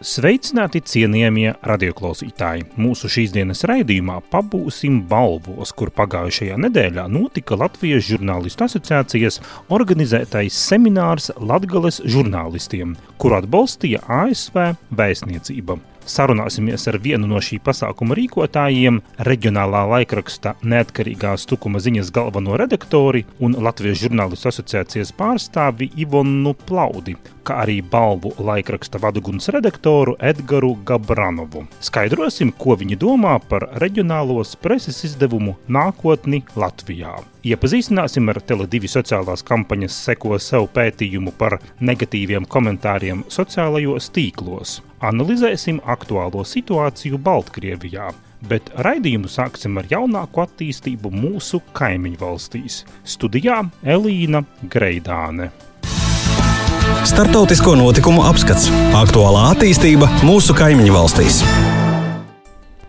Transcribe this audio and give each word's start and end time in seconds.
Sveicināti 0.00 0.80
cienījamie 0.80 1.50
radioklausītāji! 1.68 2.62
Mūsu 2.80 3.10
šīsdienas 3.12 3.66
raidījumā 3.68 4.14
pabūsim 4.32 5.02
balvos, 5.10 5.74
kur 5.76 5.90
pagājušajā 5.92 6.54
nedēļā 6.56 7.02
notika 7.12 7.58
Latvijas 7.60 8.06
žurnālistu 8.06 8.64
asociācijas 8.64 9.42
organizētais 9.68 10.56
seminārs 10.56 11.28
Latgales 11.36 12.00
žurnālistiem, 12.08 12.94
kuru 13.20 13.42
atbalstīja 13.42 14.00
ASV 14.22 14.70
vēstniecība. 14.88 15.76
Sarunāsimies 16.08 16.88
ar 16.88 16.96
vienu 17.04 17.28
no 17.28 17.42
šī 17.44 17.58
pasākuma 17.60 18.16
rīkotājiem, 18.16 19.02
reģionālā 19.28 19.82
laikraksta 19.90 20.54
neatkarīgās 20.64 21.44
tukuma 21.50 21.82
ziņas 21.84 22.08
galveno 22.16 22.56
redaktori 22.56 23.26
un 23.36 23.58
Latvijas 23.60 24.00
žurnālistu 24.06 24.48
asociācijas 24.48 25.12
pārstāvi 25.20 25.90
Ivonu 26.00 26.56
Plaudi, 26.64 27.18
kā 27.50 27.58
arī 27.64 27.80
balvu 27.82 28.30
laikraksta 28.38 29.00
vaduguns 29.02 29.48
redaktoru 29.50 30.14
Edgaru 30.22 30.76
Gabranovu. 30.86 31.66
Skaidrosim, 31.82 32.52
ko 32.54 32.76
viņi 32.78 32.98
domā 33.00 33.38
par 33.48 33.66
reģionālos 33.82 34.54
preses 34.62 35.02
izdevumu 35.08 35.56
nākotni 35.68 36.44
Latvijā. 36.54 37.16
Iepazīstināsim 37.42 38.28
ar 38.30 38.38
Tele2 38.46 38.90
sociālās 38.92 39.42
kampaņas 39.46 39.96
seko 40.06 40.38
sev 40.38 40.68
pētījumu 40.74 41.32
par 41.38 41.58
negatīviem 41.80 42.46
komentāriem 42.46 43.24
sociālajos 43.28 44.10
tīklos. 44.14 44.80
Analizēsim 45.00 45.80
aktuālo 45.88 46.44
situāciju 46.44 47.18
Baltkrievijā, 47.24 48.10
bet 48.46 48.68
raidījumu 48.84 49.30
sāksim 49.32 49.80
ar 49.80 49.88
jaunāko 49.90 50.44
attīstību 50.44 51.10
mūsu 51.16 51.62
kaimiņu 51.72 52.20
valstīs. 52.20 52.84
Studijā 53.16 53.62
Elīna 53.96 54.44
Greidāne. 54.68 55.50
Startautisko 57.04 57.74
notikumu 57.80 58.24
apskats- 58.28 58.70
aktuālā 59.02 59.50
attīstība 59.54 60.10
mūsu 60.22 60.56
kaimiņu 60.56 60.96
valstīs. 60.96 61.44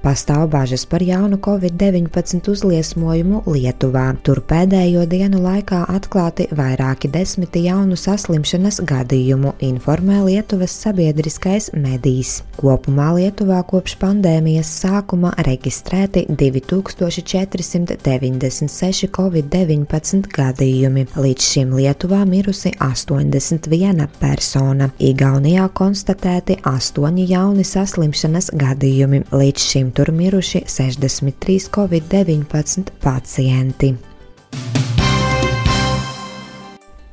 Pastāv 0.01 0.47
bažas 0.49 0.81
par 0.89 1.03
jaunu 1.05 1.37
covid-19 1.37 2.49
uzliesmojumu 2.49 3.45
Lietuvā. 3.45 4.17
Tur 4.25 4.41
pēdējo 4.49 5.05
dienu 5.05 5.37
laikā 5.43 5.85
atklāti 5.93 6.47
vairāki 6.57 7.05
desmiti 7.13 7.61
jaunu 7.67 7.93
saslimšanas 7.93 8.81
gadījumu, 8.89 9.53
informē 9.61 10.25
Lietuvas 10.25 10.73
sabiedriskais 10.73 11.69
medijs. 11.77 12.41
Kopumā 12.57 13.13
Lietuvā 13.19 13.61
kopš 13.69 13.93
pandēmijas 14.01 14.65
sākuma 14.81 15.37
reģistrēti 15.37 16.25
2496 16.33 19.05
covid-19 19.19 20.33
gadījumi. 20.33 21.05
Līdz 21.13 21.43
šim 21.51 21.77
Lietuvā 21.77 22.25
mirusi 22.25 22.73
81 22.81 24.09
persona. 24.17 24.89
Igaunijā 24.97 25.69
konstatēti 25.77 26.57
8 26.73 27.21
jauni 27.35 27.61
saslimšanas 27.75 28.49
gadījumi. 28.57 29.29
Līdz 29.29 29.69
šim 29.69 29.90
tur 29.91 30.11
miruši 30.11 30.63
63 30.67 31.69
covid-19 31.75 32.83
pacienti. 33.03 33.95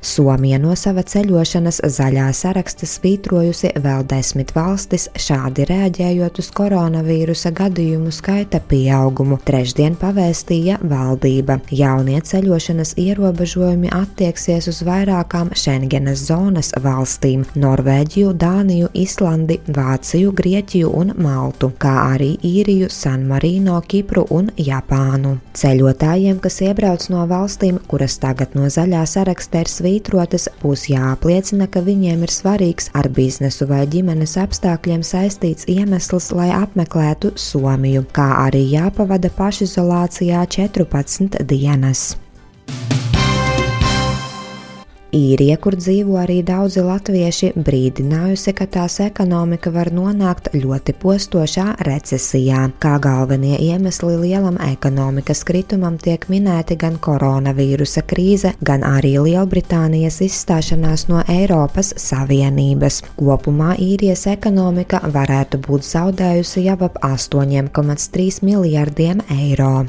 Somija 0.01 0.55
no 0.63 0.71
sava 0.79 1.01
ceļošanas 1.03 1.81
zaļā 1.91 2.29
saraksta 2.31 2.87
svītrojusi 2.87 3.73
vēl 3.83 4.05
desmit 4.07 4.53
valstis, 4.55 5.09
šādi 5.19 5.65
reaģējot 5.67 6.39
uz 6.39 6.47
koronavīrusa 6.55 7.51
gadījumu 7.51 8.13
skaita 8.15 8.61
pieaugumu. 8.71 9.35
Trešdien 9.43 9.97
pavēstīja 9.99 10.77
valdība. 10.87 11.57
Jaunie 11.75 12.21
ceļošanas 12.23 12.93
ierobežojumi 12.95 13.91
attieksies 13.91 14.69
uz 14.71 14.79
vairākām 14.87 15.51
Schengenas 15.51 16.23
zonas 16.29 16.71
valstīm- 16.79 17.43
Norvēģiju, 17.65 18.31
Dāniju, 18.39 18.93
Islandi, 18.93 19.59
Vāciju, 19.67 20.31
Grieķiju 20.31 20.93
un 20.95 21.13
Maltu, 21.17 21.73
kā 21.77 22.15
arī 22.15 22.37
Īriju, 22.39 22.89
San 22.89 23.27
Marino, 23.27 23.81
Kipru 23.81 24.25
un 24.29 24.49
Japānu. 24.55 25.35
Ceļotājiem, 25.53 26.39
kas 26.39 26.61
iebrauc 26.61 27.09
no 27.09 27.27
valstīm, 27.27 27.83
kuras 27.87 28.17
tagad 28.17 28.55
no 28.55 28.71
zaļā 28.71 29.03
saraksta 29.03 29.59
ir 29.59 29.65
svītrotas, 29.65 29.88
svītrotas, 29.89 30.47
būs 30.61 30.87
jāapliecina, 30.91 31.67
ka 31.67 31.81
viņiem 31.81 32.23
ir 32.25 32.33
svarīgs 32.33 32.89
ar 32.93 33.09
biznesu 33.09 33.67
vai 33.69 33.85
ģimenes 33.89 34.37
apstākļiem 34.37 35.01
saistīts 35.03 35.65
iemesls, 35.67 36.31
lai 36.31 36.51
apmeklētu 36.53 37.33
Somiju, 37.35 38.05
kā 38.13 38.29
arī 38.45 38.63
jāpavada 38.69 39.29
pašizolācijā 39.33 40.45
14 40.45 41.41
dienas. 41.49 42.17
Īrija, 45.15 45.55
kur 45.57 45.73
dzīvo 45.73 46.19
arī 46.21 46.43
daudzi 46.45 46.83
latvieši, 46.85 47.47
brīdinājusi, 47.57 48.51
ka 48.53 48.67
tās 48.69 48.99
ekonomika 49.01 49.71
var 49.73 49.89
nonākt 49.89 50.51
ļoti 50.53 50.93
postošā 51.01 51.63
recesijā. 51.87 52.67
Kā 52.83 52.91
galvenie 53.01 53.55
iemesli 53.57 54.13
lielam 54.21 54.59
ekonomikas 54.61 55.41
kritumam 55.49 55.97
tiek 55.97 56.27
minēti 56.29 56.77
gan 56.77 56.99
koronavīrusa 57.01 58.03
krīze, 58.05 58.53
gan 58.61 58.85
arī 58.85 59.15
Lielbritānijas 59.25 60.21
izstāšanās 60.27 61.07
no 61.09 61.23
Eiropas 61.25 61.95
Savienības. 61.97 63.01
Kopumā 63.17 63.79
īrijas 63.81 64.27
ekonomika 64.29 65.01
varētu 65.09 65.63
būt 65.65 65.89
zaudējusi 65.89 66.67
jau 66.67 66.77
ap 66.85 67.01
8,3 67.09 68.43
miljardiem 68.45 69.25
eiro. 69.39 69.87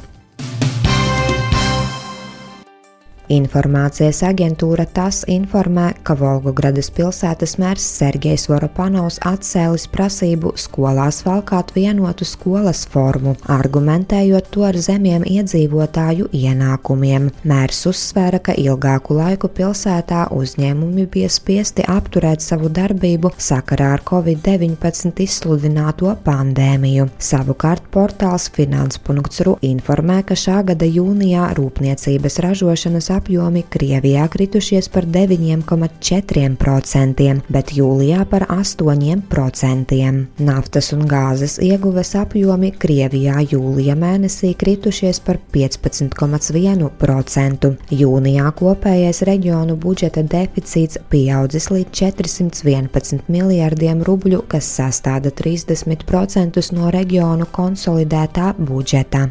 Informācijas 3.31 4.25
aģentūra 4.27 4.89
TAS 4.91 5.21
informē, 5.31 5.93
ka 6.03 6.17
Volgogradas 6.19 6.89
pilsētas 6.91 7.53
mērs 7.63 7.85
Sergejs 8.01 8.49
Voropanovs 8.51 9.21
atcēlis 9.23 9.85
prasību 9.93 10.51
skolās 10.59 11.21
valkāt 11.23 11.71
vienotu 11.77 12.27
skolas 12.27 12.81
formu, 12.91 13.37
argumentējot 13.47 14.49
to 14.51 14.65
ar 14.67 14.79
zemiem 14.83 15.23
iedzīvotāju 15.31 16.27
ienākumiem. 16.35 17.29
Mērs 17.47 17.85
uzsvēra, 17.93 18.41
ka 18.49 18.57
ilgāku 18.59 19.15
laiku 19.21 19.53
pilsētā 19.61 20.25
uzņēmumi 20.35 21.07
bija 21.15 21.31
spiesti 21.31 21.87
apturēt 21.87 22.43
savu 22.43 22.67
darbību 22.81 23.31
sakarā 23.39 23.93
ar 24.01 24.05
Covid-19 24.11 25.23
izsludināto 25.23 26.17
pandēmiju. 26.27 27.07
Savukārt 27.31 27.87
portāls 27.95 28.51
finans.ru 28.59 29.55
informē, 29.71 30.19
ka 30.27 30.35
šā 30.35 30.65
gada 30.75 30.91
jūnijā 30.99 31.53
rūpniecības 31.55 32.43
ražošanas 32.49 33.13
apjomi 33.21 33.61
Krievijā 33.69 34.25
kritušies 34.33 34.89
par 34.89 35.05
9,4%, 35.05 37.45
bet 37.53 37.77
jūlijā 37.77 38.25
par 38.31 38.47
8%. 38.49 40.25
Naftas 40.41 40.93
un 40.97 41.05
gāzes 41.11 41.59
ieguves 41.61 42.15
apjomi 42.17 42.73
Krievijā 42.81 43.45
jūlija 43.53 43.93
mēnesī 44.01 44.57
kritušies 44.57 45.21
par 45.27 45.37
15,1%. 45.53 47.77
Jūnijā 48.01 48.47
kopējais 48.63 49.21
reģionu 49.29 49.77
budžeta 49.77 50.25
deficīts 50.25 50.97
pieaudzis 51.13 51.69
līdz 51.75 51.93
411 52.01 53.29
miljardiem 53.29 54.01
rubļu, 54.07 54.41
kas 54.49 54.65
sastāda 54.81 55.29
30% 55.43 56.73
no 56.73 56.89
reģionu 56.95 57.45
konsolidētā 57.53 58.55
budžeta. 58.57 59.29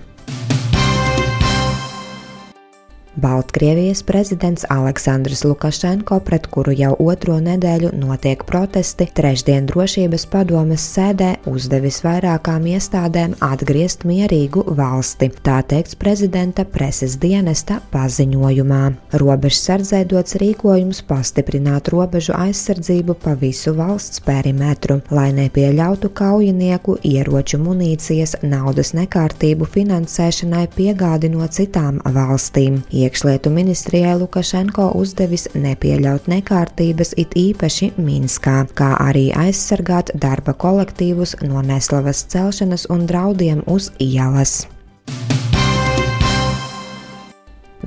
Baltkrievijas 3.16 4.04
prezidents 4.04 4.66
Aleksandrs 4.70 5.44
Lukašenko, 5.44 6.20
pret 6.20 6.46
kuru 6.48 6.72
jau 6.78 6.92
otro 7.00 7.40
nedēļu 7.42 7.90
notiek 7.98 8.44
protesti, 8.46 9.08
trešdien 9.16 9.66
drošības 9.66 10.26
padomes 10.30 10.86
sēdē 10.94 11.32
uzdevis 11.50 12.04
vairākām 12.06 12.68
iestādēm 12.70 13.34
atgriezt 13.42 14.06
mierīgu 14.06 14.64
valsti. 14.78 15.32
Tā 15.44 15.58
teikts 15.66 15.98
prezidenta 16.00 16.66
preses 16.70 17.18
dienesta 17.18 17.80
paziņojumā. 17.92 18.82
Robežsardzē 19.24 20.04
dots 20.14 20.38
rīkojums 20.40 21.02
pastiprināt 21.10 21.90
robežu 21.90 22.38
aizsardzību 22.38 23.18
pa 23.26 23.34
visu 23.34 23.74
valsts 23.74 24.22
perimetru, 24.22 25.00
lai 25.10 25.32
nepieļautu 25.34 26.14
kaujinieku, 26.14 27.00
ieroču 27.04 27.58
munīcijas, 27.66 28.38
naudas 28.46 28.94
nekārtību 28.94 29.66
finansēšanai 29.66 30.68
piegādi 30.78 31.34
no 31.34 31.50
citām 31.50 32.00
valstīm. 32.06 32.84
Iekšlietu 33.10 33.50
ministrijai 33.50 34.20
Lukašenko 34.22 34.92
uzdevis 35.00 35.48
nepieļaut 35.58 36.28
nekārtības 36.30 37.16
it 37.18 37.34
īpaši 37.34 37.90
Minskā, 37.98 38.68
kā 38.78 38.92
arī 39.02 39.32
aizsargāt 39.34 40.14
darba 40.14 40.54
kolektīvus 40.54 41.40
no 41.42 41.66
neslavas 41.66 42.22
celšanas 42.30 42.86
un 42.94 43.08
draudiem 43.10 43.66
uz 43.66 43.90
ielas. 43.98 44.60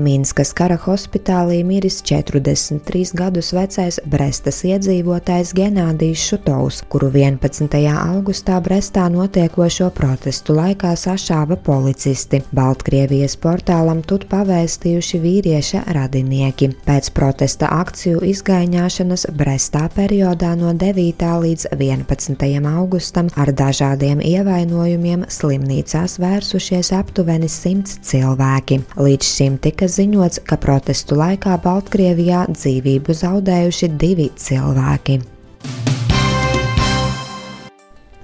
Minskas 0.03 0.51
kara 0.57 0.75
hospitālī 0.83 1.61
miris 1.67 2.01
43 2.03 3.13
gadus 3.15 3.53
vecais 3.55 4.01
Brestas 4.11 4.63
iedzīvotājs 4.67 5.53
Genādijs 5.55 6.25
Šutovs, 6.27 6.81
kuru 6.91 7.11
11. 7.15 7.77
augustā 7.93 8.59
Brestā 8.65 9.05
notiekošo 9.13 9.93
protestu 9.95 10.57
laikā 10.59 10.95
sašāva 10.99 11.59
policisti. 11.69 12.41
Baltkrievijas 12.57 13.37
portālam 13.39 14.01
tut 14.03 14.27
pavēstījuši 14.33 15.21
vīrieša 15.23 15.85
radinieki. 15.95 16.73
Pēc 16.89 17.13
protesta 17.15 17.71
akciju 17.77 18.25
izgaiņāšanas 18.33 19.29
Brestā 19.39 19.85
periodā 19.95 20.57
no 20.59 20.75
9. 20.83 21.29
līdz 21.47 21.69
11. 21.77 22.49
augustam 22.73 23.31
ar 23.39 23.55
dažādiem 23.55 24.25
ievainojumiem 24.33 25.29
slimnīcās 25.31 26.19
vērsušies 26.23 26.93
aptuveni 26.99 27.51
simts 27.53 28.01
cilvēki. 28.11 28.83
Līdz 28.99 29.33
šim 29.37 29.63
tika 29.63 29.92
ziņots, 29.97 30.43
ka 30.49 30.59
protestu 30.61 31.19
laikā 31.21 31.59
Baltkrievijā 31.65 32.47
dzīvību 32.53 33.19
zaudējuši 33.23 33.93
divi 34.01 34.31
cilvēki. 34.47 35.21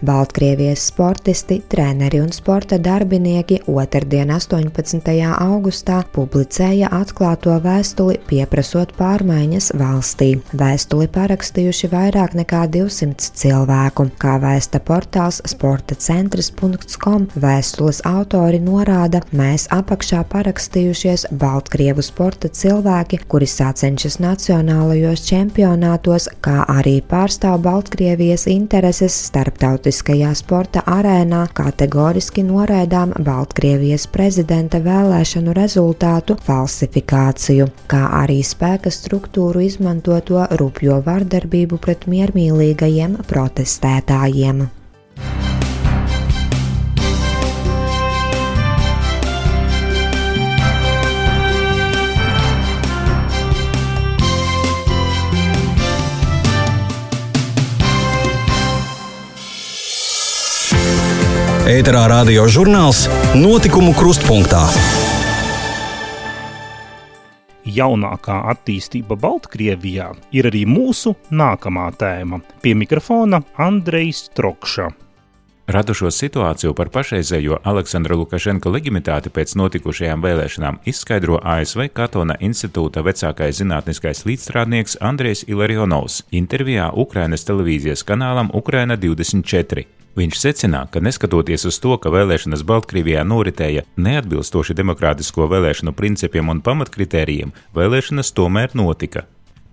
Baltkrievijas 0.01 0.87
sportisti, 0.87 1.63
treneri 1.69 2.21
un 2.21 2.29
sporta 2.33 2.79
darbinieki 2.79 3.57
otrdien 3.67 4.31
18. 4.31 5.11
augustā 5.43 6.05
publicēja 6.15 6.87
atklāto 6.95 7.57
vēstuli 7.65 8.21
pieprasot 8.29 8.93
pārmaiņas 8.95 9.73
valstī. 9.81 10.29
Vēstuli 10.55 11.09
parakstījuši 11.11 11.91
vairāk 11.91 12.37
nekā 12.39 12.61
200 12.77 13.33
cilvēku, 13.41 14.07
kā 14.23 14.37
vēsta 14.39 14.79
portāls 14.79 15.41
sportacentrs.com. 15.51 17.27
Vēstules 17.35 18.01
autori 18.07 18.63
norāda, 18.63 19.25
mēs 19.35 19.67
apakšā 19.75 20.23
parakstījušies 20.31 21.27
Baltkrievu 21.43 22.07
sporta 22.07 22.47
cilvēki, 22.47 23.25
kuri 23.27 23.51
sacenšas 23.51 24.21
nacionālajos 24.23 25.27
čempionātos, 25.27 26.31
kā 26.39 26.63
arī 26.79 27.01
pārstāv 27.03 27.59
Baltkrievijas 27.67 28.47
intereses 28.47 29.19
starptautiskajos 29.27 29.88
starptautiskajā 29.89 30.35
sporta 30.37 30.83
arēnā 30.85 31.47
kategoriski 31.55 32.43
noraidām 32.45 33.15
Baltkrievijas 33.25 34.07
prezidenta 34.13 34.81
vēlēšanu 34.85 35.55
rezultātu 35.57 36.37
falsifikāciju, 36.45 37.69
kā 37.89 38.03
arī 38.21 38.43
spēka 38.45 38.91
struktūru 38.91 39.65
izmantoto 39.65 40.45
rupjo 40.61 41.01
vardarbību 41.07 41.79
pret 41.79 42.07
miermīlīgajiem 42.07 43.17
protestētājiem. 43.29 44.69
Ēterā 61.69 62.07
radio 62.09 62.47
žurnāls 62.49 63.03
Notikumu 63.37 63.91
krustpunktā. 63.93 64.63
Jaunākā 67.69 68.39
attīstība 68.55 69.19
Baltkrievijā 69.21 70.07
ir 70.33 70.49
arī 70.49 70.63
mūsu 70.65 71.13
nākamā 71.29 71.91
tēma. 72.01 72.41
Pie 72.65 72.73
mikrofona 72.73 73.43
Andrejs 73.61 74.31
Trokša. 74.33 74.89
Radušo 75.69 76.09
situāciju 76.09 76.73
par 76.73 76.89
pašreizējo 76.89 77.59
Aleksandra 77.69 78.17
Lukašenka 78.17 78.71
leģimitāti 78.73 79.29
pēc 79.29 79.53
notikušajām 79.61 80.25
vēlēšanām 80.25 80.79
izskaidro 80.89 81.37
ASV 81.45 81.91
Katona 81.93 82.39
institūta 82.41 83.03
vecākais 83.05 83.61
zinātniskais 83.61 84.25
līdzstrādnieks 84.25 84.97
Andrejs 85.05 85.45
Ilarionovs 85.45 86.23
intervijā 86.33 86.89
Ukrainas 87.05 87.45
televīzijas 87.45 88.07
kanālam 88.09 88.49
Ukraina 88.57 88.97
24. 88.97 89.85
Viņš 90.17 90.41
secina, 90.41 90.87
ka 90.89 91.05
neskatoties 91.05 91.69
uz 91.69 91.77
to, 91.85 91.99
ka 92.01 92.17
vēlēšanas 92.17 92.65
Baltkrievijā 92.65 93.29
noritēja 93.29 93.85
neatbilstoši 94.01 94.73
demokrātisko 94.81 95.53
vēlēšanu 95.53 95.93
principiem 95.93 96.49
un 96.49 96.65
pamatkritērijiem, 96.65 97.53
vēlēšanas 97.77 98.33
tomēr 98.33 98.73
notika. 98.73 99.29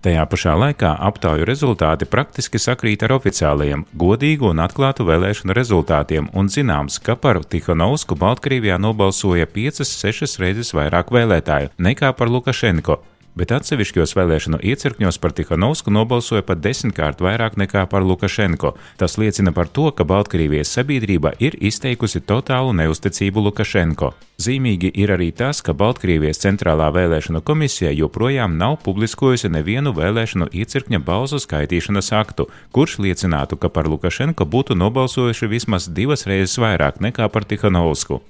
Tajā 0.06 0.22
pašā 0.30 0.52
laikā 0.54 0.92
aptauju 1.02 1.46
rezultāti 1.48 2.06
praktiski 2.06 2.60
sakrīt 2.62 3.02
ar 3.02 3.16
oficiālajiem, 3.16 3.80
godīgu 3.98 4.52
un 4.52 4.62
atklātu 4.62 5.02
vēlēšanu 5.08 5.56
rezultātiem, 5.58 6.28
un 6.30 6.46
zināms, 6.46 7.00
ka 7.02 7.16
par 7.18 7.40
Tihanovsku 7.42 8.14
Baltkrievijā 8.20 8.78
nobalsoja 8.78 9.50
5-6 9.50 10.38
reizes 10.44 10.70
vairāk 10.78 11.10
vēlētāju 11.10 11.74
nekā 11.90 12.14
par 12.14 12.30
Lukašenko 12.30 13.00
bet 13.36 13.52
atsevišķos 13.52 14.16
vēlēšanu 14.16 14.60
iecirkņos 14.64 15.18
par 15.22 15.34
Tihanovsku 15.36 15.92
nobalsoja 15.92 16.44
pat 16.46 16.62
desmitkārt 16.64 17.20
vairāk 17.22 17.58
nekā 17.60 17.84
par 17.92 18.04
Lukašenko. 18.04 18.74
Tas 18.96 19.18
liecina 19.20 19.52
par 19.52 19.68
to, 19.68 19.90
ka 19.92 20.04
Baltkrievijas 20.08 20.72
sabiedrība 20.72 21.34
ir 21.38 21.58
izteikusi 21.60 22.24
totālu 22.24 22.72
neusticību 22.80 23.44
Lukašenko. 23.48 24.12
Zīmīgi 24.42 24.90
ir 25.00 25.12
arī 25.14 25.30
tas, 25.32 25.62
ka 25.64 25.72
Baltkrievijas 25.76 26.42
centrālā 26.42 26.90
vēlēšanu 26.92 27.40
komisija 27.44 27.92
joprojām 27.96 28.58
nav 28.60 28.78
publiskojusi 28.84 29.48
nevienu 29.52 29.94
vēlēšanu 29.96 30.50
iecirkņa 30.52 31.00
balsu 31.04 31.40
skaitīšanas 31.40 32.12
aktu, 32.16 32.48
kurš 32.72 32.98
liecinātu, 33.04 33.56
ka 33.60 33.72
par 33.72 33.88
Lukašenko 33.88 34.44
būtu 34.44 34.76
nobalsojuši 34.76 35.52
vismaz 35.52 35.88
divas 35.88 36.26
reizes 36.28 36.58
vairāk 36.60 37.00
nekā 37.00 37.28
par 37.32 37.48
Tihanovsku. 37.48 38.20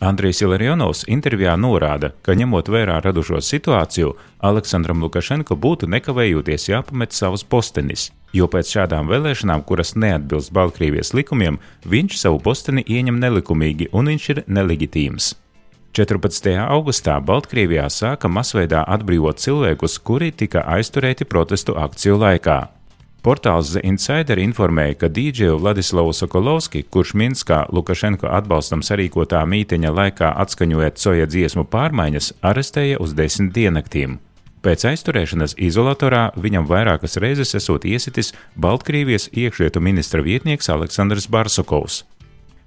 Andrijs 0.00 0.38
Ilarionovs 0.40 1.02
intervijā 1.12 1.52
norāda, 1.60 2.08
ka 2.24 2.32
ņemot 2.32 2.70
vērā 2.72 2.94
radušo 3.04 3.42
situāciju, 3.44 4.14
Aleksandram 4.48 5.02
Lukašenko 5.04 5.58
būtu 5.60 5.90
nekavējoties 5.92 6.70
jāpamet 6.70 7.12
savus 7.12 7.44
postenis, 7.44 8.06
jo 8.32 8.48
pēc 8.48 8.72
šādām 8.78 9.12
vēlēšanām, 9.12 9.66
kuras 9.68 9.92
neatbilst 10.00 10.54
Baltkrievijas 10.56 11.12
likumiem, 11.12 11.60
viņš 11.84 12.16
savu 12.16 12.40
posteni 12.40 12.86
ieņem 12.88 13.20
nelikumīgi 13.20 13.90
un 13.92 14.08
viņš 14.14 14.32
ir 14.32 14.42
nelegitīms. 14.48 15.34
14. 15.92 16.54
augustā 16.64 17.20
Baltkrievijā 17.20 17.90
sāka 17.92 18.30
masveidā 18.32 18.86
atbrīvot 18.88 19.42
cilvēkus, 19.42 20.00
kuri 20.00 20.32
tika 20.32 20.64
aizturēti 20.78 21.28
protestu 21.28 21.76
akciju 21.76 22.16
laikā. 22.24 22.60
Portāls 23.20 23.74
The 23.74 23.82
Insider 23.84 24.40
informēja, 24.40 24.94
ka 25.02 25.08
dīdžeju 25.12 25.58
Vladislavu 25.60 26.14
Sokolovski, 26.16 26.80
kurš 26.88 27.12
Minskā 27.20 27.66
Lukašenko 27.68 28.30
atbalstam 28.32 28.80
sarīkotā 28.80 29.42
mīteņa 29.44 29.90
laikā 29.92 30.30
atskaņojot 30.40 31.02
soja 31.02 31.28
dziesmu 31.28 31.66
pārmaiņas, 31.68 32.32
arestēja 32.40 32.96
uz 33.04 33.12
desmit 33.18 33.52
diennaktīm. 33.58 34.16
Pēc 34.64 34.86
aizturēšanas 34.88 35.58
izolatorā 35.60 36.30
viņam 36.36 36.64
vairākas 36.68 37.20
reizes 37.20 37.52
esot 37.60 37.84
iesitis 37.84 38.32
Baltkrievijas 38.56 39.28
iekšlietu 39.32 39.84
ministra 39.84 40.24
vietnieks 40.24 40.72
Aleksandrs 40.72 41.28
Barsokovs. 41.28 42.02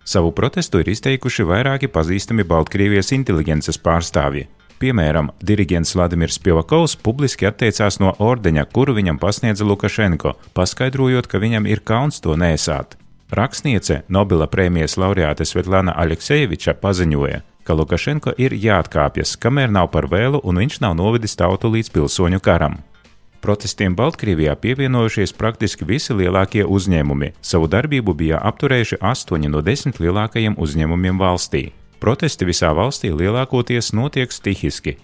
Savu 0.06 0.34
protestu 0.38 0.84
ir 0.84 0.90
izteikuši 0.94 1.46
vairāki 1.50 1.90
pazīstami 1.90 2.46
Baltkrievijas 2.46 3.10
inteligences 3.18 3.82
pārstāvji. 3.82 4.50
Piemēram, 4.82 5.30
diriģents 5.44 5.94
Vladimirs 5.96 6.40
Pjovakovs 6.44 6.98
publiski 7.00 7.48
atteicās 7.48 8.00
no 8.02 8.12
ordeņa, 8.20 8.66
kuru 8.74 8.96
viņam 8.98 9.20
pasniedza 9.22 9.66
Lukašenko, 9.68 10.34
paskaidrojot, 10.58 11.30
ka 11.32 11.42
viņam 11.44 11.70
ir 11.70 11.84
kauns 11.86 12.20
to 12.24 12.36
nēsāt. 12.40 12.98
Rakstniece 13.34 14.04
Nobela 14.14 14.46
prēmijas 14.46 14.98
laureāte 15.02 15.46
Svetlana 15.48 15.96
Aleksejeviča 15.98 16.76
paziņoja, 16.82 17.42
ka 17.66 17.78
Lukašenko 17.78 18.36
ir 18.38 18.54
jāatkāpjas, 18.54 19.38
kamēr 19.42 19.72
nav 19.74 19.90
par 19.94 20.10
vēlu 20.12 20.42
un 20.44 20.60
viņš 20.62 20.82
nav 20.84 20.98
novedis 21.00 21.38
tautu 21.40 21.72
līdz 21.74 21.94
pilsoņu 21.96 22.42
karam. 22.44 22.82
Protestiem 23.44 23.96
Baltkrievijā 23.96 24.54
pievienojušies 24.56 25.34
praktiski 25.36 25.84
visi 25.84 26.16
lielākie 26.16 26.64
uzņēmumi. 26.64 27.34
Savu 27.44 27.68
darbību 27.68 28.14
bija 28.16 28.40
apturējuši 28.40 29.02
astoņi 29.04 29.52
no 29.52 29.60
desmit 29.60 30.00
lielākajiem 30.00 30.56
uzņēmumiem 30.56 31.20
valstī. 31.20 31.72
Protesti 32.04 32.44
visā 32.44 32.74
valstī 32.76 33.14
lielākoties 33.16 33.94
notiek 33.96 34.34
stihiski. 34.36 34.98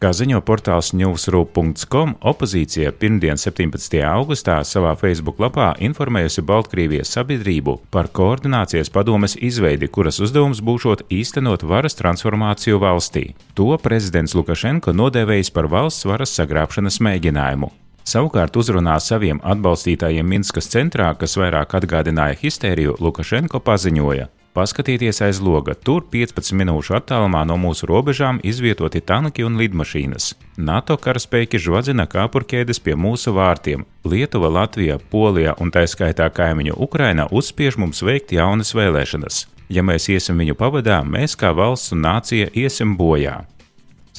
Kā 0.00 0.14
ziņo 0.16 0.38
portāls 0.40 0.94
newsroom.com, 0.96 2.14
opozīcija 2.30 2.94
pirmdien, 2.96 3.36
17. 3.36 3.98
augustā, 4.08 4.54
savā 4.64 4.94
Facebook 4.96 5.42
lapā 5.44 5.74
informējusi 5.84 6.40
Baltkrievijas 6.48 7.12
sabiedrību 7.12 7.74
par 7.92 8.08
koordinācijas 8.16 8.88
padomes 8.88 9.36
izveidi, 9.36 9.90
kuras 9.92 10.22
uzdevums 10.24 10.64
būšot 10.64 11.04
īstenot 11.12 11.68
varas 11.68 12.00
transformāciju 12.00 12.80
valstī. 12.80 13.26
To 13.60 13.76
prezidents 13.76 14.32
Lukašenko 14.32 14.96
nodēvējis 14.96 15.52
par 15.52 15.68
valsts 15.68 16.08
varas 16.08 16.32
sagrābšanas 16.40 17.02
mēģinājumu. 17.04 17.68
Savukārt 18.08 18.56
uzrunā 18.56 18.96
saviem 18.96 19.44
atbalstītājiem 19.44 20.24
Minskas 20.24 20.72
centrā, 20.72 21.12
kas 21.20 21.36
vairāk 21.36 21.76
atgādināja 21.76 22.40
histēriju, 22.40 22.96
Lukašenko 22.96 23.60
paziņoja: 23.60 24.30
Paskatieties 24.50 25.20
aiz 25.22 25.38
loga, 25.38 25.76
tur 25.78 26.02
15 26.10 26.56
minūšu 26.58 26.96
attālumā 26.98 27.44
no 27.46 27.54
mūsu 27.54 27.86
robežām 27.86 28.40
izvietoti 28.42 28.98
tanki 28.98 29.44
un 29.46 29.54
lidmašīnas. 29.60 30.32
NATO 30.58 30.96
karaspēki 30.98 31.60
žvadzina 31.62 32.08
kāpurķēdes 32.10 32.82
pie 32.82 32.96
mūsu 32.98 33.30
vārtiem. 33.36 33.84
Lietuva, 34.02 34.50
Latvija, 34.56 34.98
Polija 35.12 35.54
un 35.62 35.70
tā 35.70 35.84
skaitā 35.86 36.26
kaimiņu 36.34 36.74
Ukraina 36.82 37.28
uzspiež 37.30 37.78
mums 37.78 38.02
veikt 38.02 38.34
jaunas 38.34 38.74
vēlēšanas. 38.74 39.44
Ja 39.70 39.86
mēs 39.86 40.10
iesim 40.10 40.42
viņu 40.42 40.58
pavadā, 40.58 40.98
mēs 41.06 41.38
kā 41.38 41.54
valsts 41.54 41.94
un 41.94 42.02
nācija 42.08 42.50
iesim 42.50 42.98
bojā. 42.98 43.44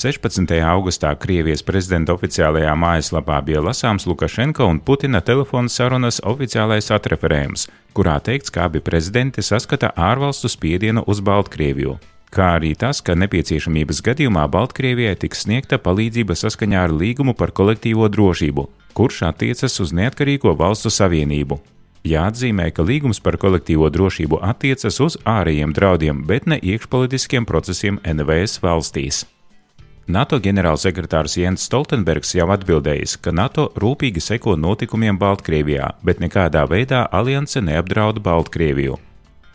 16. 0.01 0.49
augustā 0.65 1.11
Krievijas 1.13 1.61
prezidenta 1.61 2.15
oficiālajā 2.17 2.71
mājaslapā 2.73 3.35
bija 3.45 3.59
lasāms 3.61 4.07
Lukašenko 4.09 4.65
un 4.65 4.79
Putina 4.81 5.19
telefona 5.21 5.69
sarunas 5.69 6.17
oficiālais 6.25 6.87
atreferējums, 6.95 7.67
kurā 7.93 8.15
teikts, 8.25 8.49
ka 8.49 8.65
abi 8.65 8.81
prezidenti 8.81 9.45
saskata 9.45 9.91
ārvalstu 9.93 10.49
spiedienu 10.49 11.03
uz 11.05 11.21
Baltkrieviju 11.21 11.99
kā 12.31 12.47
arī 12.57 12.71
tas, 12.79 13.01
ka 13.03 13.13
nepieciešamības 13.19 13.99
gadījumā 14.07 14.45
Baltkrievijai 14.49 15.17
tiks 15.19 15.43
sniegta 15.45 15.77
palīdzība 15.83 16.37
saskaņā 16.39 16.85
ar 16.87 16.93
līgumu 16.95 17.35
par 17.37 17.51
kolektīvo 17.51 18.07
drošību, 18.09 18.63
kurš 18.97 19.19
attiecas 19.27 19.75
uz 19.83 19.91
neatkarīgo 19.93 20.55
valstu 20.57 20.89
savienību. 20.89 21.59
Jāatzīmē, 22.07 22.71
ka 22.73 22.87
līgums 22.87 23.21
par 23.21 23.37
kolektīvo 23.37 23.91
drošību 23.93 24.39
attiecas 24.47 24.97
uz 25.03 25.19
ārējiem 25.27 25.75
draudiem, 25.77 26.25
bet 26.25 26.47
ne 26.49 26.57
iekšpolitiskiem 26.57 27.45
procesiem 27.45 28.01
NVS 28.15 28.63
valstīs. 28.63 29.21
NATO 30.11 30.41
ģenerālsekretārs 30.43 31.37
Jens 31.39 31.63
Stoltenbergs 31.69 32.35
jau 32.35 32.49
atbildējis, 32.51 33.15
ka 33.23 33.31
NATO 33.31 33.69
rūpīgi 33.79 34.23
seko 34.23 34.57
notikumiem 34.59 35.19
Baltkrievijā, 35.21 35.93
bet 36.03 36.19
nekādā 36.19 36.67
veidā 36.67 37.05
alianse 37.11 37.63
neapdraud 37.63 38.19
Baltkrieviju 38.25 38.99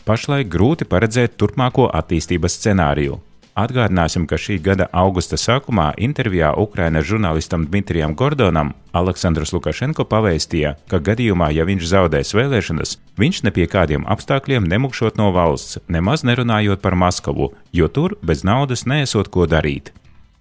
pašlaik 0.06 0.50
grūti 0.52 0.86
paredzēt 0.86 1.34
turpmāko 1.40 1.90
attīstības 2.00 2.60
scenāriju. 2.60 3.18
Atgādināsim, 3.56 4.26
ka 4.28 4.36
šī 4.36 4.58
gada 4.60 4.84
augusta 4.92 5.38
sākumā 5.40 5.86
intervijā 6.06 6.50
Ukrainas 6.60 7.06
žurnālistam 7.08 7.64
Dmitrijam 7.70 8.12
Gordonam 8.14 8.74
Aleksandrs 8.92 9.54
Lukašenko 9.56 10.04
pavēstīja, 10.10 10.74
ka 10.92 11.00
gadījumā, 11.00 11.48
ja 11.56 11.64
viņš 11.64 11.88
zaudēs 11.88 12.34
vēlēšanas, 12.36 12.96
viņš 13.16 13.42
ne 13.48 13.54
pie 13.56 13.64
kādiem 13.72 14.04
apstākļiem 14.12 14.68
nemukšot 14.68 15.16
no 15.16 15.32
valsts, 15.32 15.80
nemaz 15.88 16.26
nerunājot 16.28 16.84
par 16.84 17.00
Maskavu, 17.00 17.54
jo 17.72 17.88
tur 17.88 18.18
bez 18.20 18.44
naudas 18.44 18.84
nesot 18.84 19.32
ko 19.32 19.48
darīt. 19.48 19.94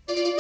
Thank 0.08 0.20
you. 0.20 0.35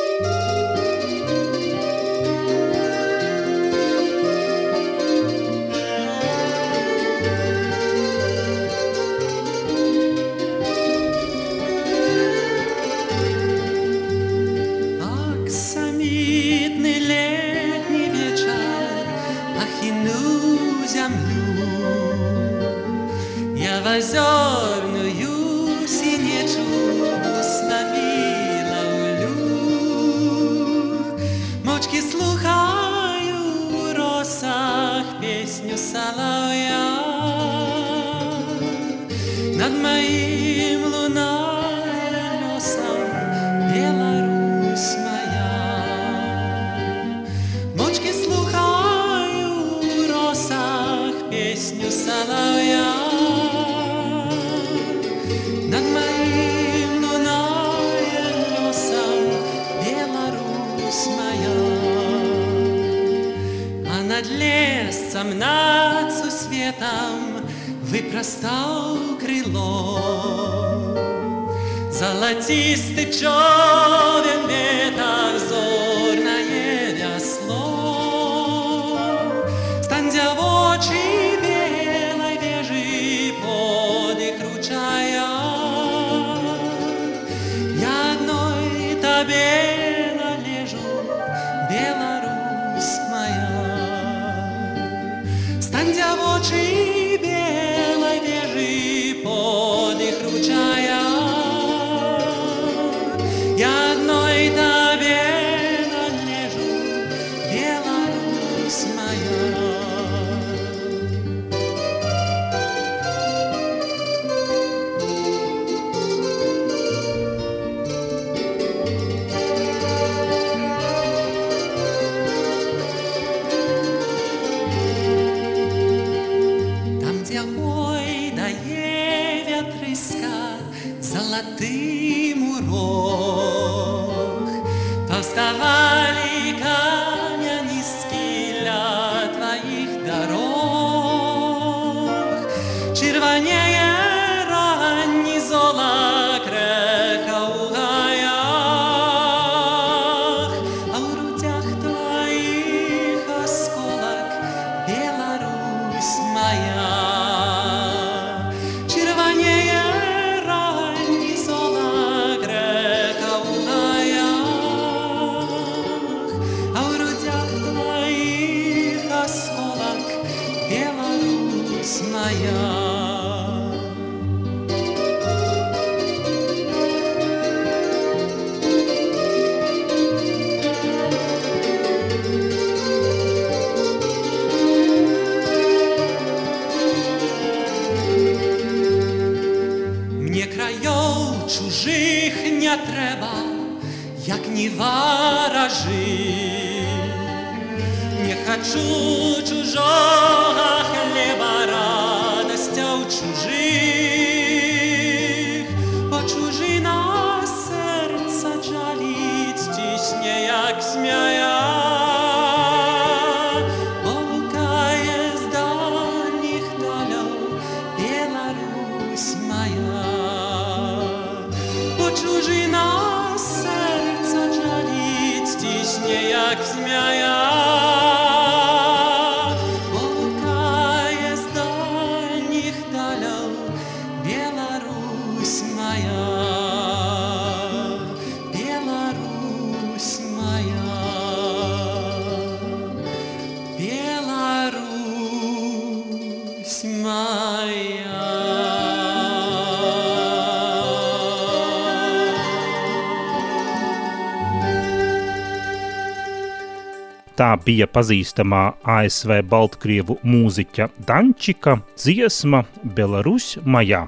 Tā 257.35 257.51
bija 257.59 257.87
pazīstamā 257.91 258.61
ASV 258.87 259.41
Baltkrievu 259.51 260.21
mūziķa 260.23 260.87
Dančika 261.07 261.81
dziesma 261.99 262.63
Belarus 262.95 263.57
Majā. 263.65 264.05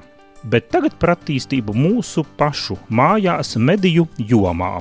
Bet 0.48 0.70
tagad 0.72 0.96
par 1.02 1.18
attīstību 1.18 1.76
mūsu 1.76 2.24
pašu 2.40 2.78
mājās 2.88 3.58
mediju 3.60 4.08
jomā. 4.16 4.78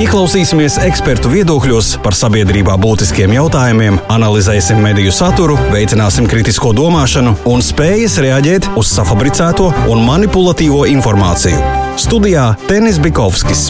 Ieklausīsimies 0.00 0.78
ekspertu 0.86 1.28
viedokļos 1.28 1.90
par 2.04 2.14
sabiedrībā 2.16 2.78
būtiskiem 2.80 3.34
jautājumiem, 3.34 3.98
analizēsim 4.08 4.80
mediju 4.80 5.12
saturu, 5.12 5.58
veicināsim 5.74 6.30
kritisko 6.30 6.70
domāšanu 6.78 7.34
un 7.50 7.60
spējas 7.64 8.16
reaģēt 8.22 8.70
uz 8.80 8.94
safabricēto 8.94 9.68
un 9.92 10.06
manipulatīvo 10.06 10.86
informāciju. 10.94 11.60
Studijā 12.00 12.52
Tenis 12.70 13.02
Bikovskis. 13.02 13.68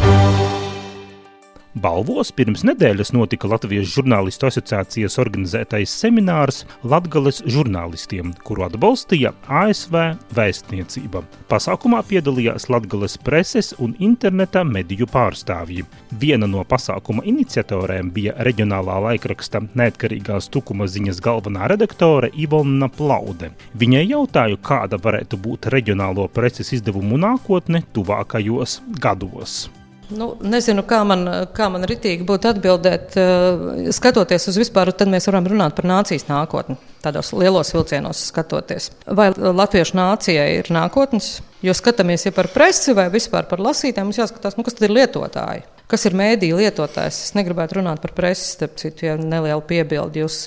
Balvos 1.79 2.33
pirms 2.35 2.65
nedēļas 2.67 3.13
notika 3.15 3.47
Latvijas 3.47 3.93
žurnālistu 3.93 4.49
asociācijas 4.49 5.15
organizētais 5.23 5.93
seminārs 6.03 6.65
Latvijas 6.83 7.39
žurnālistiem, 7.47 8.33
kuru 8.43 8.65
atbalstīja 8.67 9.31
ASV 9.47 9.95
vēstniecība. 10.35 11.23
Pasākumā 11.47 12.03
piedalījās 12.11 12.67
Latvijas 12.75 13.15
preses 13.23 13.71
un 13.79 13.95
interneta 14.03 14.65
mediju 14.67 15.07
pārstāvji. 15.15 15.87
Viena 16.19 16.51
no 16.51 16.67
pasākuma 16.67 17.23
iniciatoriem 17.31 18.11
bija 18.11 18.35
reģionālā 18.43 18.99
laikraksta 19.07 19.63
neatkarīgās 19.71 20.51
tukuma 20.51 20.91
ziņas 20.91 21.23
galvenā 21.23 21.71
redaktore 21.71 22.35
Ivona 22.35 22.91
Plaude. 22.91 23.55
Viņai 23.79 24.09
jautāju, 24.11 24.59
kāda 24.59 24.99
varētu 24.99 25.39
būt 25.39 25.71
reģionālo 25.71 26.27
preses 26.35 26.75
izdevumu 26.75 27.23
nākotne 27.31 27.87
tuvākajos 27.95 28.81
gados. 28.99 29.69
Nu, 30.11 30.33
nezinu, 30.43 30.83
kā 30.89 31.01
man, 31.07 31.27
kā 31.55 31.69
man 31.73 31.87
ritīgi 31.89 32.27
būtu 32.27 32.51
atbildēt, 32.51 33.17
uh, 33.21 33.91
skatoties 33.95 34.49
uz 34.51 34.59
vispār, 34.61 34.91
tad 34.97 35.11
mēs 35.13 35.29
varam 35.31 35.47
runāt 35.51 35.77
par 35.77 35.87
nācijas 35.89 36.27
nākotni. 36.31 36.79
Tādos 37.01 37.33
lielos 37.33 37.71
vilcienos 37.73 38.27
skatoties. 38.33 38.91
Vai 39.07 39.31
latviešu 39.33 39.97
nācijai 39.97 40.49
ir 40.59 40.71
nākotnes? 40.75 41.39
Jo 41.65 41.75
skatāmies 41.77 42.27
ja 42.27 42.33
par 42.35 42.51
presi 42.53 42.95
vai 42.97 43.07
vispār 43.13 43.47
par 43.49 43.63
lasītājiem, 43.63 44.11
mums 44.11 44.21
jāskatās, 44.21 44.57
nu, 44.59 44.65
kas 44.67 44.77
tad 44.77 44.89
ir 44.89 44.97
lietotāji. 44.99 45.65
Kas 45.91 46.07
ir 46.07 46.15
mēdīņu 46.15 46.61
lietotājs? 46.61 47.17
Es 47.25 47.35
negribētu 47.35 47.81
runāt 47.81 48.03
par 48.03 48.13
presi, 48.15 48.53
starp 48.53 48.77
citu, 48.79 49.09
ja 49.09 49.17
neliela 49.19 49.63
piebilde. 49.67 50.23
Jūs 50.23 50.45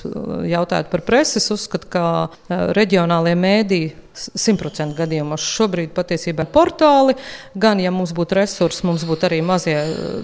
jautājat 0.47 0.87
par 0.93 1.03
presi, 1.03 1.41
es 1.41 1.51
uzskatu, 1.51 1.89
ka 1.91 2.05
reģionālie 2.77 3.35
mēdīji 3.35 3.91
simtprocentu 4.13 4.97
gadījumos 4.97 5.43
šobrīd 5.55 5.93
patiesībā 5.95 6.45
ir 6.45 6.51
portāli. 6.53 7.15
Gan, 7.59 7.81
ja 7.81 7.91
mums 7.93 8.13
būtu 8.15 8.37
resursi, 8.37 8.85
mums 8.87 9.05
būtu 9.09 9.27
arī 9.29 9.41
mazie, 9.45 9.75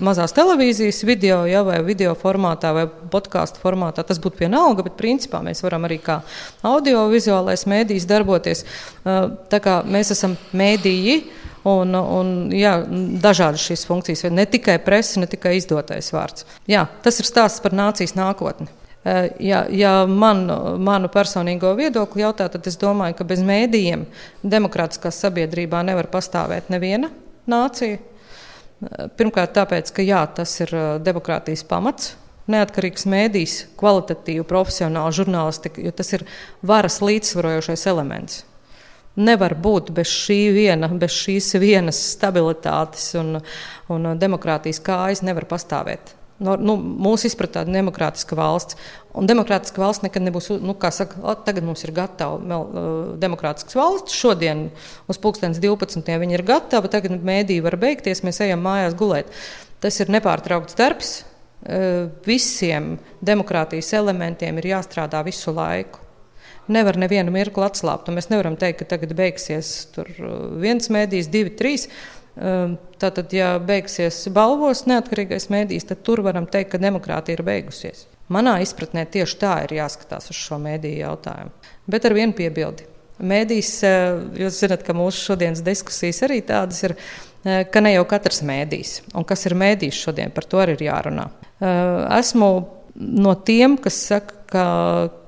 mazās 0.06 0.34
televīzijas 0.38 1.02
video, 1.08 1.42
ja, 1.50 1.64
vai 1.66 1.80
video 1.86 2.14
formātā, 2.20 2.74
vai 2.76 2.86
podkāstu 2.88 3.62
formātā. 3.64 4.06
Tas 4.06 4.22
būtu 4.22 4.46
vienalga, 4.46 4.86
bet 4.88 4.98
principā 5.00 5.42
mēs 5.46 5.64
varam 5.66 5.88
arī 5.90 6.00
kā 6.04 6.22
audiovizuālais 6.70 7.66
mēdījis 7.70 8.10
darboties. 8.10 8.66
Tā 9.04 9.62
kā 9.64 9.82
mēs 9.86 10.16
esam 10.16 10.38
mēdīji. 10.54 11.22
Un, 11.68 11.92
un, 11.92 12.30
jā, 12.56 12.78
dažādas 13.20 13.66
šīs 13.68 13.82
funkcijas, 13.86 14.30
ne 14.32 14.46
tikai 14.48 14.78
presa, 14.80 15.20
ne 15.20 15.28
tikai 15.28 15.58
izdotais 15.58 16.08
vārds. 16.16 16.46
Jā, 16.72 16.86
tas 17.04 17.20
ir 17.20 17.28
stāsts 17.28 17.60
par 17.60 17.76
nācijas 17.76 18.16
nākotni. 18.16 18.70
Eh, 19.04 19.32
ja, 19.40 19.64
ja 19.72 19.92
man, 20.06 20.44
manu 20.84 21.08
personīgo 21.12 21.72
viedokli 21.78 22.24
jautā, 22.26 22.50
tad 22.52 22.66
es 22.68 22.76
domāju, 22.80 23.16
ka 23.16 23.28
bez 23.28 23.40
mēdījiem 23.48 24.04
demokrātiskā 24.44 25.12
sabiedrībā 25.16 25.80
nevar 25.88 26.10
pastāvēt 26.12 26.68
neviena 26.74 27.08
nācija. 27.48 27.96
Eh, 27.96 29.06
pirmkārt, 29.16 29.56
tāpēc, 29.56 29.94
ka 29.96 30.04
jā, 30.04 30.26
tas 30.36 30.58
ir 30.66 30.76
eh, 30.76 30.90
demokrātijas 31.06 31.64
pamats. 31.70 32.18
Neatkarīgs 32.50 33.06
mēdījis, 33.08 33.56
kvalitatīva, 33.80 34.44
profesionāla 34.50 35.16
žurnālistika, 35.16 35.80
jo 35.86 35.96
tas 35.96 36.12
ir 36.18 36.26
varas 36.66 37.00
līdzsvarojošais 37.00 37.88
elements. 37.88 38.44
Nevar 39.20 39.56
būt 39.56 39.94
bez, 39.96 40.12
šī 40.12 40.42
viena, 40.58 40.90
bez 40.92 41.14
šīs 41.14 41.54
vienas 41.62 42.00
stabilitātes 42.18 43.14
un, 43.22 43.38
un 43.94 44.14
demokrātijas 44.20 44.82
kājas, 44.84 45.24
nevar 45.24 45.48
pastāvēt 45.48 46.19
nu, 46.40 46.76
mūsu 46.80 47.28
izpratā 47.30 47.66
demokrātiska 47.68 48.38
valsts. 48.40 48.78
Un 49.18 49.28
demokrātiska 49.30 49.82
valsts 49.82 50.06
nekad 50.06 50.24
nebūs, 50.26 50.52
nu, 50.64 50.76
kā 50.80 50.92
saka, 50.96 51.36
tagad 51.46 51.66
mums 51.68 51.84
ir 51.86 51.94
gatava 51.96 52.40
mel, 52.40 52.66
uh, 52.66 53.00
demokrātiskas 53.22 53.78
valsts. 53.78 54.16
Šodien 54.16 54.68
uz 55.12 55.20
pulkstenes 55.22 55.62
12. 55.64 56.06
viņi 56.24 56.38
ir 56.38 56.46
gatavi, 56.48 56.92
tagad 56.92 57.18
mēdī 57.26 57.60
var 57.66 57.80
beigties, 57.82 58.24
mēs 58.26 58.42
ejam 58.46 58.64
mājās 58.66 58.98
gulēt. 59.00 59.32
Tas 59.84 60.00
ir 60.00 60.12
nepārtraukts 60.14 60.78
darbs. 60.80 61.16
Uh, 61.60 62.08
visiem 62.24 62.94
demokrātijas 63.26 63.92
elementiem 63.98 64.62
ir 64.62 64.72
jāstrādā 64.72 65.26
visu 65.28 65.52
laiku. 65.52 66.06
Nevar 66.70 67.00
nevienu 67.02 67.34
mirkli 67.34 67.66
atslābt. 67.66 68.12
Mēs 68.14 68.30
nevaram 68.30 68.54
teikt, 68.60 68.84
ka 68.84 68.94
tagad 68.94 69.16
beigsies 69.18 69.90
viens 70.62 70.92
mēdījis, 70.94 71.30
divi, 71.34 71.52
trīs. 71.58 71.88
Ehm, 72.40 72.78
tātad, 73.02 73.34
ja 73.36 73.58
beigsies 73.60 74.22
balvos 74.32 74.86
neatkarīgais 74.88 75.50
mēdījis, 75.52 75.90
tad 75.90 76.04
tur 76.08 76.22
varam 76.24 76.48
teikt, 76.48 76.72
ka 76.74 76.80
demokrātija 76.82 77.36
ir 77.36 77.44
beigusies. 77.44 78.06
Manā 78.32 78.60
izpratnē 78.64 79.04
tieši 79.12 79.40
tā 79.42 79.56
ir 79.66 79.76
jāskatās 79.80 80.30
uz 80.32 80.40
šo 80.40 80.60
mēdīju 80.62 81.02
jautājumu. 81.02 81.52
Bet 81.90 82.08
ar 82.08 82.16
vienu 82.16 82.38
piebildi. 82.38 82.88
Mēdījis, 83.20 83.72
eh, 83.84 84.22
jūs 84.46 84.62
zināt, 84.64 84.86
ka 84.88 84.96
mūsu 84.96 85.32
šodienas 85.32 85.66
diskusijas 85.66 86.22
arī 86.24 86.40
tādas 86.46 86.84
ir, 86.88 86.96
eh, 87.44 87.66
ka 87.66 87.82
ne 87.82 87.94
jau 87.98 88.06
katrs 88.06 88.42
mēdījis. 88.42 89.02
Un 89.16 89.26
kas 89.26 89.46
ir 89.46 89.58
mēdījis 89.60 90.04
šodien, 90.06 90.32
par 90.32 90.44
to 90.46 90.58
arī 90.58 90.80
ir 90.80 90.88
jārunā. 90.88 91.30
Esmu 91.60 92.68
no 92.96 93.36
tiem, 93.36 93.78
kas 93.82 94.02
saka, 94.10 94.40
ka, 94.50 94.64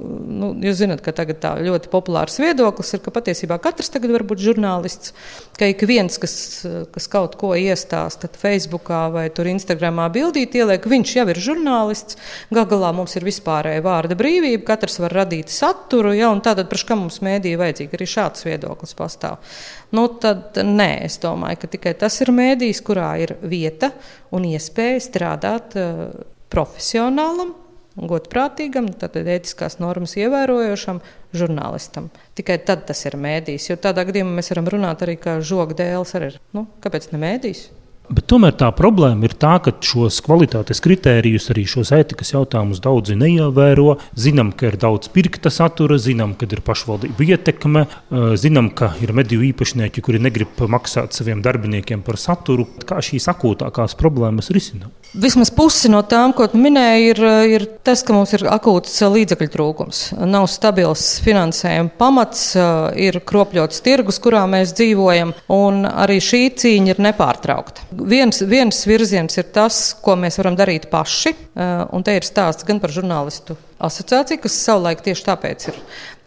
nu, 0.02 0.52
jūs 0.65 0.80
zināt, 0.82 1.02
ka 1.06 1.13
tagad 1.15 1.39
tā 1.43 1.52
ļoti 1.62 1.91
populārs 1.91 2.39
viedoklis 2.41 2.95
ir, 2.95 3.02
ka 3.06 3.13
patiesībā 3.13 3.58
katrs 3.62 3.91
tagad 3.93 4.13
var 4.15 4.26
būt 4.28 4.41
žurnālists, 4.41 5.13
ka 5.60 5.69
ik 5.69 5.84
viens, 5.89 6.17
kas, 6.21 6.34
kas 6.93 7.08
kaut 7.12 7.38
ko 7.39 7.52
iestāsta 7.58 8.32
Facebookā 8.41 9.04
vai 9.13 9.28
tur 9.34 9.50
Instagramā 9.52 10.08
bildīt 10.13 10.58
ieliek, 10.58 10.88
viņš 10.89 11.15
jau 11.19 11.28
ir 11.34 11.41
žurnālists. 11.50 12.17
Gal 12.54 12.65
galā 12.71 12.91
mums 12.97 13.15
ir 13.19 13.28
vispārēja 13.28 13.86
vārda 13.86 14.17
brīvība, 14.17 14.63
katrs 14.71 14.97
var 15.04 15.15
radīt 15.21 15.54
saturu, 15.54 16.15
ja, 16.17 16.32
un 16.34 16.41
tātad, 16.43 16.69
priekš 16.71 16.88
kā 16.89 16.97
mums 16.97 17.21
mēdīja 17.26 17.62
vajadzīgi, 17.62 17.97
arī 17.97 18.10
šāds 18.10 18.47
viedoklis 18.47 18.97
pastāv. 18.97 19.39
Nu, 19.93 20.08
tad 20.24 20.58
nē, 20.65 20.91
es 21.06 21.19
domāju, 21.21 21.62
ka 21.62 21.74
tikai 21.76 21.97
tas 22.00 22.21
ir 22.24 22.34
mēdījis, 22.34 22.84
kurā 22.88 23.13
ir 23.21 23.38
vieta 23.43 23.91
un 24.34 24.47
iespēja 24.50 25.02
strādāt 25.04 25.76
profesionālam, 26.51 27.55
godprātīgam, 27.95 28.89
tātad 28.99 29.27
ētiskās 29.27 29.79
normas 29.81 30.15
ievērojošam 30.19 31.01
žurnālistam. 31.35 32.09
Tikai 32.37 32.59
tad 32.67 32.85
tas 32.89 33.03
ir 33.07 33.17
mēdījis, 33.19 33.71
jo 33.71 33.79
tādā 33.81 34.05
gadījumā 34.07 34.37
mēs 34.39 34.51
varam 34.53 34.71
runāt 34.75 35.03
arī 35.05 35.17
kā 35.19 35.39
žoga 35.43 35.77
dēls. 35.83 36.15
Arī. 36.19 36.33
Nu, 36.55 36.67
kāpēc 36.83 37.11
ne 37.11 37.21
mēdījis? 37.21 37.67
Bet 38.12 38.26
tomēr 38.28 38.56
tā 38.60 38.67
problēma 38.76 39.24
ir 39.24 39.38
tā, 39.39 39.54
ka 39.63 39.71
šos 39.88 40.17
kvalitātes 40.26 40.82
kritērijus, 40.84 41.45
arī 41.54 41.63
šos 41.69 41.93
ētikas 41.95 42.34
jautājumus 42.34 42.82
daudzi 42.84 43.15
neievēro. 43.15 43.93
Zinām, 44.19 44.50
ka 44.52 44.67
ir 44.67 44.76
daudz 44.82 45.08
pirkta 45.13 45.47
satura, 45.54 45.95
zinām, 45.95 46.34
ka 46.36 46.50
ir 46.52 46.60
pašvaldību 46.65 47.28
ietekme, 47.32 47.86
zinām, 48.36 48.67
ka 48.76 48.91
ir 49.00 49.13
mediju 49.15 49.45
īpašnieki, 49.54 50.04
kuri 50.04 50.19
negrib 50.24 50.60
maksāt 50.67 51.15
saviem 51.15 51.39
darbiniekiem 51.45 52.04
par 52.04 52.19
saturu. 52.19 52.67
Kā 52.84 53.00
šīs 53.00 53.30
akūtākās 53.32 53.95
problēmas 54.00 54.52
risināt? 54.52 54.91
Vismaz 55.12 55.50
pusi 55.52 55.89
no 55.91 56.00
tām, 56.08 56.32
ko 56.36 56.45
minēju, 56.56 57.08
ir, 57.12 57.24
ir 57.52 57.65
tas, 57.84 58.04
ka 58.08 58.15
mums 58.15 58.32
ir 58.36 58.45
akūts 58.47 58.93
līdzekļu 59.12 59.50
trūkums. 59.52 60.04
Nav 60.24 60.47
stabils 60.52 61.17
finansējuma 61.24 61.91
pamats, 62.00 62.45
ir 62.95 63.19
kropļots 63.28 63.84
tirgus, 63.84 64.21
kurā 64.24 64.45
mēs 64.52 64.71
dzīvojam, 64.76 65.34
un 65.52 65.84
arī 65.88 66.19
šī 66.24 66.45
cīņa 66.60 66.95
ir 66.95 67.04
nepārtraukta. 67.08 67.88
Viens, 68.07 68.41
viens 68.47 68.85
virziens 68.87 69.37
ir 69.37 69.49
tas, 69.53 69.81
ko 70.01 70.15
mēs 70.19 70.39
varam 70.39 70.55
darīt 70.57 70.87
paši, 70.91 71.33
un 71.91 72.05
te 72.05 72.15
ir 72.17 72.25
stāsts 72.25 72.65
gan 72.67 72.79
par 72.81 72.93
žurnālistu 72.93 73.57
asociācija, 73.81 74.39
kas 74.41 74.55
savulaik 74.63 75.01
tieši 75.05 75.25
tāpēc 75.25 75.65
ir, 75.71 75.77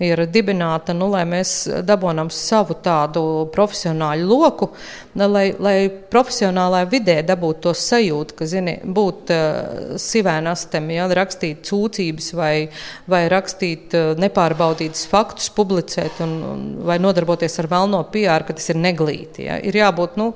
ir 0.02 0.22
dibināta, 0.30 0.94
nu, 0.96 1.06
lai 1.12 1.22
mēs 1.28 1.52
dabonam 1.86 2.30
savu 2.34 2.76
tādu 2.84 3.22
profesionāļu 3.54 4.26
loku, 4.28 4.68
lai, 5.18 5.46
lai 5.62 5.76
profesionālajā 6.12 6.90
vidē 6.92 7.16
dabūtu 7.26 7.68
to 7.68 7.74
sajūtu, 7.78 8.36
ka, 8.38 8.48
zini, 8.50 8.76
būt 8.84 9.32
uh, 9.34 9.96
sivēnastem, 10.00 10.90
ja, 10.96 11.08
rakstīt 11.20 11.70
sūdzības 11.70 12.30
vai, 12.38 12.52
vai 13.10 13.24
rakstīt 13.32 13.96
uh, 13.98 14.12
nepārbaudītus 14.20 15.06
faktus, 15.10 15.50
publicēt 15.54 16.22
un, 16.26 16.36
un, 16.50 16.68
vai 16.86 17.00
nodarboties 17.02 17.58
ar 17.62 17.70
vēlno 17.72 18.04
PR, 18.14 18.46
ka 18.46 18.58
tas 18.58 18.70
ir 18.74 18.82
neglīti. 18.82 19.48
Ja. 19.48 19.58
Ir 19.62 19.78
jābūt, 19.84 20.18
nu, 20.20 20.32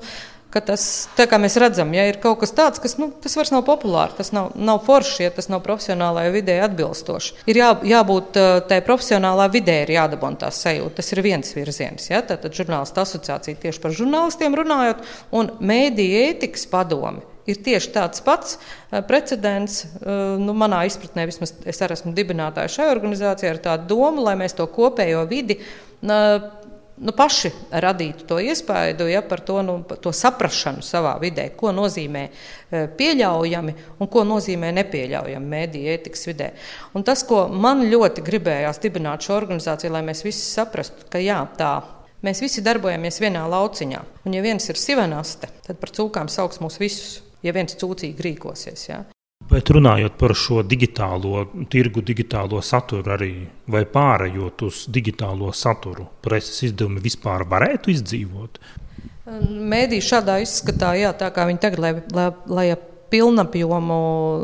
ka 0.53 0.61
tas, 0.65 0.83
kā 1.17 1.39
mēs 1.41 1.57
redzam, 1.61 1.91
ja 1.93 2.07
ir 2.09 2.19
kaut 2.23 2.39
kas 2.41 2.53
tāds, 2.57 2.81
kas 2.81 2.97
nu, 3.01 3.09
tas 3.21 3.35
vairs 3.37 3.51
nav 3.53 3.63
populārs, 3.67 4.15
tas 4.17 4.31
nav, 4.35 4.51
nav 4.57 4.81
forši, 4.87 5.27
ja 5.27 5.33
tas 5.35 5.49
nav 5.51 5.61
profesionālajai 5.65 6.33
vidē 6.33 6.59
atbilstoši. 6.65 7.43
Ir 7.51 7.61
jā, 7.61 7.71
jābūt 7.91 8.39
tai 8.69 8.81
profesionālā 8.85 9.49
vidē, 9.53 9.81
ir 9.83 9.95
jādabūna 9.97 10.43
tā 10.45 10.51
sajūta. 10.53 10.97
Tas 10.99 11.13
ir 11.13 11.23
viens 11.25 11.55
virziens. 11.55 12.09
Ja? 12.09 12.23
Tad 12.25 12.47
žurnālistu 12.55 13.03
asociācija 13.03 13.61
tieši 13.61 13.83
par 13.83 13.93
žurnālistiem 13.95 14.57
runājot, 14.57 15.03
un 15.37 15.53
mēdīja 15.61 16.29
ētikas 16.31 16.65
padomi 16.71 17.25
ir 17.49 17.59
tieši 17.65 17.91
tāds 17.95 18.23
pats 18.25 18.57
precedents. 19.09 19.83
Nu, 20.41 20.55
manā 20.57 20.83
izpratnē, 20.89 21.25
vismaz 21.29 21.53
es 21.65 21.81
esmu 21.81 22.13
dibinātājs 22.17 22.77
šai 22.77 22.89
organizācijai, 22.93 23.55
ar 23.55 23.61
tādu 23.69 23.89
domu, 23.95 24.25
lai 24.25 24.35
mēs 24.39 24.57
to 24.57 24.67
kopējo 24.69 25.25
vidi 25.29 25.59
nu, 26.99 27.13
paši 27.15 27.51
radītu 27.83 28.25
to 28.29 28.39
iespēju 28.43 29.07
ja, 29.09 29.21
par 29.25 29.41
to, 29.45 29.59
nu, 29.65 29.77
to 30.01 30.11
saprāšanu 30.15 30.83
savā 30.85 31.15
vidē, 31.21 31.49
ko 31.57 31.71
nozīmē 31.75 32.25
pieļaujami 32.99 33.75
un 33.99 34.11
ko 34.11 34.25
nozīmē 34.27 34.71
nepieļaujami 34.79 35.53
mēdīņu 35.53 35.93
ētikas 35.95 36.27
vidē. 36.29 36.49
Un 36.97 37.05
tas, 37.07 37.23
ko 37.27 37.45
man 37.49 37.85
ļoti 37.89 38.25
gribējās 38.25 38.81
dibināt 38.83 39.25
šo 39.25 39.37
organizāciju, 39.39 39.93
lai 39.95 40.03
mēs 40.09 40.25
visi 40.27 40.43
saprastu, 40.45 41.07
ka 41.11 41.21
jā, 41.23 41.39
tā 41.59 41.73
mēs 42.25 42.43
visi 42.43 42.63
darbojamies 42.65 43.21
vienā 43.23 43.45
lauciņā. 43.49 44.03
Un, 44.25 44.35
ja 44.35 44.43
viens 44.45 44.69
ir 44.69 44.79
sivenaste, 44.79 45.51
tad 45.67 45.79
par 45.81 45.93
cūkām 45.95 46.31
sauks 46.31 46.61
mūs 46.63 46.79
visus, 46.81 47.19
ja 47.45 47.55
viens 47.55 47.77
cūcīgi 47.79 48.29
rīkosies. 48.29 48.89
Ja. 48.91 49.03
Bet 49.49 49.71
runājot 49.73 50.13
par 50.19 50.35
šo 50.37 50.61
digitālo 50.61 51.47
tirgu, 51.73 52.03
digitālo 52.05 52.61
saturu 52.61 53.15
arī, 53.15 53.31
vai 53.65 53.81
pārējot 53.89 54.65
uz 54.67 54.83
digitālo 54.93 55.49
saturu, 55.57 56.05
preses 56.21 56.67
izdevumi 56.69 57.01
vispār 57.01 57.47
varētu 57.49 57.89
izdzīvot? 57.95 58.61
Mēdī 59.49 60.01
šādā 60.05 60.37
izskatā, 60.43 60.93
jā, 60.97 61.09
tā 61.17 61.31
kā 61.33 61.47
viņi 61.49 61.61
tagad, 61.65 61.81
lai, 61.81 61.91
lai, 62.13 62.29
lai 62.49 62.67
pilnapjomu 63.09 63.97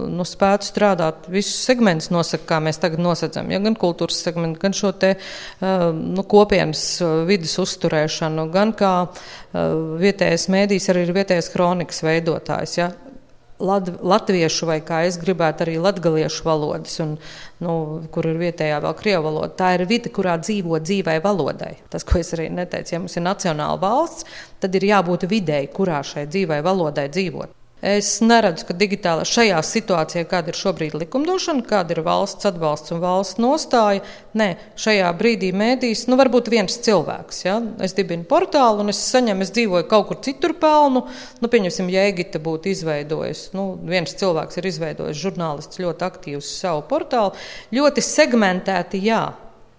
nu, 0.09 0.25
spētu 0.25 0.65
strādāt. 0.65 1.29
Visus 1.31 1.61
segmentus 1.67 2.09
nosaka, 2.13 2.47
kā 2.49 2.59
mēs 2.65 2.81
tagad 2.81 3.01
nosacām. 3.03 3.51
Ja, 3.53 3.61
gan 3.61 3.77
kultūras 3.77 4.23
segmentu, 4.25 4.59
gan 4.63 4.73
šo 4.77 4.91
te, 4.97 5.15
nu, 5.61 6.25
kopienas 6.29 6.83
vidas 7.29 7.55
uzturēšanu, 7.61 8.49
gan 8.53 8.73
kā 8.77 8.93
vietējais 10.01 10.49
mēdījis 10.53 10.93
arī 10.93 11.05
ir 11.05 11.17
vietējais 11.21 11.51
kronikas 11.53 12.01
veidotājs. 12.05 12.77
Ja. 12.81 12.91
Lat, 13.55 13.87
latviešu 14.03 14.67
vai 14.67 14.81
kā 14.83 15.05
es 15.07 15.15
gribētu 15.15 15.63
arī 15.63 15.77
latgaliešu 15.79 16.43
valodas, 16.43 16.97
un, 16.99 17.13
nu, 17.63 17.75
kur 18.11 18.27
ir 18.27 18.35
vietējā 18.41 18.81
vēl 18.83 18.95
krievu 18.99 19.29
valoda. 19.29 19.53
Tā 19.55 19.69
ir 19.77 19.85
vide, 19.87 20.11
kurā 20.11 20.35
dzīvo 20.41 20.81
dzīvai 20.83 21.21
valodai. 21.23 21.77
Tas, 21.89 22.03
ko 22.03 22.19
es 22.19 22.33
arī 22.35 22.49
neteicu, 22.51 22.97
ja 22.97 22.99
mums 22.99 23.15
ir 23.15 23.23
nacionāla 23.23 23.79
valsts, 23.79 24.27
tad 24.59 24.75
ir 24.75 24.89
jābūt 24.91 25.29
videi, 25.31 25.69
kurā 25.71 26.03
šai 26.03 26.27
dzīvai 26.27 26.59
valodai 26.67 27.07
dzīvot. 27.15 27.55
Es 27.83 28.21
neredzu, 28.23 28.69
ka 28.69 28.73
digitālā 28.73 29.25
šajā 29.27 29.57
situācijā, 29.67 30.23
kāda 30.31 30.53
ir 30.53 30.57
šobrīd 30.57 30.93
likumdošana, 30.95 31.65
kāda 31.67 31.91
ir 31.91 31.99
valsts 32.05 32.47
atbalsts 32.47 32.93
un 32.95 33.01
valsts 33.03 33.41
nostāja, 33.43 33.99
nē, 34.33 34.47
šajā 34.79 35.09
brīdī 35.19 35.51
mēdīs, 35.51 36.05
nu, 36.07 36.15
varbūt 36.15 36.47
viens 36.53 36.77
cilvēks. 36.85 37.41
Ja? 37.43 37.57
Es 37.83 37.93
dibinu 37.97 38.23
portālu 38.29 38.81
un 38.81 38.93
es 38.93 39.01
saņemu, 39.11 39.43
es 39.43 39.51
dzīvoju 39.57 39.89
kaut 39.91 40.07
kur 40.07 40.21
citur 40.23 40.55
pelnu. 40.61 41.03
Nu, 41.43 41.51
pieņemsim, 41.51 41.91
ja 41.91 42.07
Egita 42.07 42.39
būtu 42.41 42.71
izveidojusi, 42.71 43.49
nu, 43.59 43.67
viens 43.91 44.15
cilvēks 44.17 44.61
ir 44.61 44.69
izveidojis 44.71 45.19
žurnālists 45.19 45.81
ļoti 45.83 46.07
aktīvs 46.07 46.53
savu 46.61 46.85
portālu, 46.87 47.35
ļoti 47.75 48.05
segmentēti, 48.07 49.03
jā. 49.03 49.25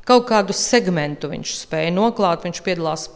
Kaut 0.07 0.29
kādu 0.29 0.55
segmentu 0.55 1.33
viņš 1.33 1.57
spēja 1.65 1.91
noklāt, 1.91 2.45
viņš 2.47 2.61
piedalās 2.63 3.09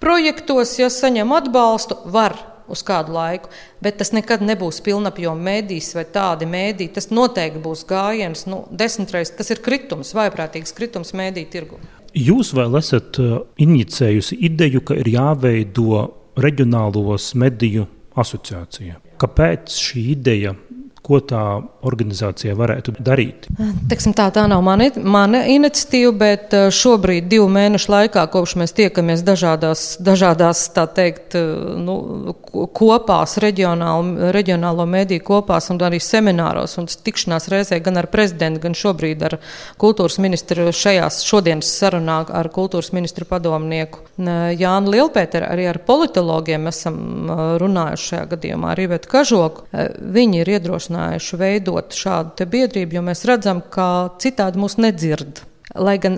projektos, 0.00 0.78
ja 0.80 0.88
saņem 0.88 1.34
atbalstu, 1.36 1.98
var 2.08 2.38
uz 2.70 2.82
kādu 2.86 3.14
laiku, 3.16 3.50
bet 3.82 3.98
tas 4.00 4.12
nekad 4.16 4.44
nebūs 4.46 4.80
pilnapjoma 4.86 5.50
mēdīs 5.50 5.92
vai 5.96 6.06
tādi 6.14 6.48
mēdī. 6.50 6.90
Tas 6.94 7.10
noteikti 7.12 7.62
būs 7.62 7.84
gājiens, 7.90 8.46
nu, 8.50 8.64
desmitreiz 8.70 9.34
tas 9.36 9.50
ir 9.52 9.62
kritums, 9.64 10.14
vaiprātīgs 10.16 10.74
kritums 10.76 11.14
mēdī 11.18 11.46
tirgu. 11.50 11.80
Jūs 12.16 12.54
vēl 12.56 12.74
esat 12.80 13.20
uh, 13.22 13.44
inicējusi 13.62 14.40
ideju, 14.48 14.82
ka 14.82 14.96
ir 14.98 15.12
jāveido 15.12 16.00
reģionālos 16.40 17.32
mediju 17.38 17.86
asociācija. 18.18 18.98
Kāpēc 19.20 19.76
šī 19.76 20.04
ideja 20.14 20.54
ko 21.02 21.20
tā 21.24 21.42
organizācija 21.86 22.54
varētu 22.58 22.94
darīt? 23.00 23.48
Teksim, 23.88 24.12
tā, 24.16 24.26
tā 24.34 24.44
nav 24.50 24.60
mana, 24.64 24.90
mana 25.00 25.42
iniciatīva, 25.48 26.12
bet 26.20 26.56
eh, 26.56 26.66
šobrīd, 26.74 27.28
divu 27.30 27.48
mēnešu 27.52 27.92
laikā, 27.92 28.26
kopš 28.32 28.56
mēs 28.60 28.74
tiekamies 28.76 29.24
dažādās, 29.24 29.84
dažādās 30.04 30.66
teikt, 30.96 31.36
eh, 31.38 31.46
nu, 31.80 32.34
kopās, 32.76 33.38
reģionālo, 33.40 34.30
reģionālo 34.36 34.86
mediju 34.90 35.24
kopās 35.30 35.70
un 35.72 35.80
arī 35.88 36.02
semināros 36.04 36.76
un 36.80 36.88
tikšanās 36.90 37.48
reizē 37.52 37.80
gan 37.84 38.00
ar 38.00 38.10
prezidentu, 38.12 38.62
gan 38.66 38.76
šobrīd 38.76 39.24
ar 39.30 39.38
kultūras 39.80 40.20
ministru 40.20 40.68
šajās 40.74 41.22
šodienas 41.24 41.72
sarunā 41.80 42.20
ar 42.28 42.50
kultūras 42.52 42.92
ministru 42.96 43.24
padomnieku 43.28 44.04
Jānu 44.20 44.92
Lielpēteru, 44.92 45.48
arī 45.48 45.70
ar 45.70 45.80
politologiem 45.88 46.68
esam 46.68 47.00
eh, 47.00 47.42
runājuši 47.64 48.12
šajā 48.12 48.30
gadījumā, 48.36 48.76
arī 48.76 48.90
Vetu 48.92 49.14
Kažoku. 49.16 49.68
Viņi 50.10 50.42
ir 50.42 50.54
iedrošināti 50.58 50.89
ierosinājuši 50.90 51.38
veidot 51.38 51.94
šādu 51.94 52.46
biedrību, 52.46 52.96
jo 52.96 53.02
mēs 53.02 53.24
redzam, 53.24 53.62
ka 53.70 54.10
citādi 54.18 54.58
mūs 54.58 54.78
nedzird. 54.78 55.46
Lai 55.78 56.00
gan, 56.02 56.16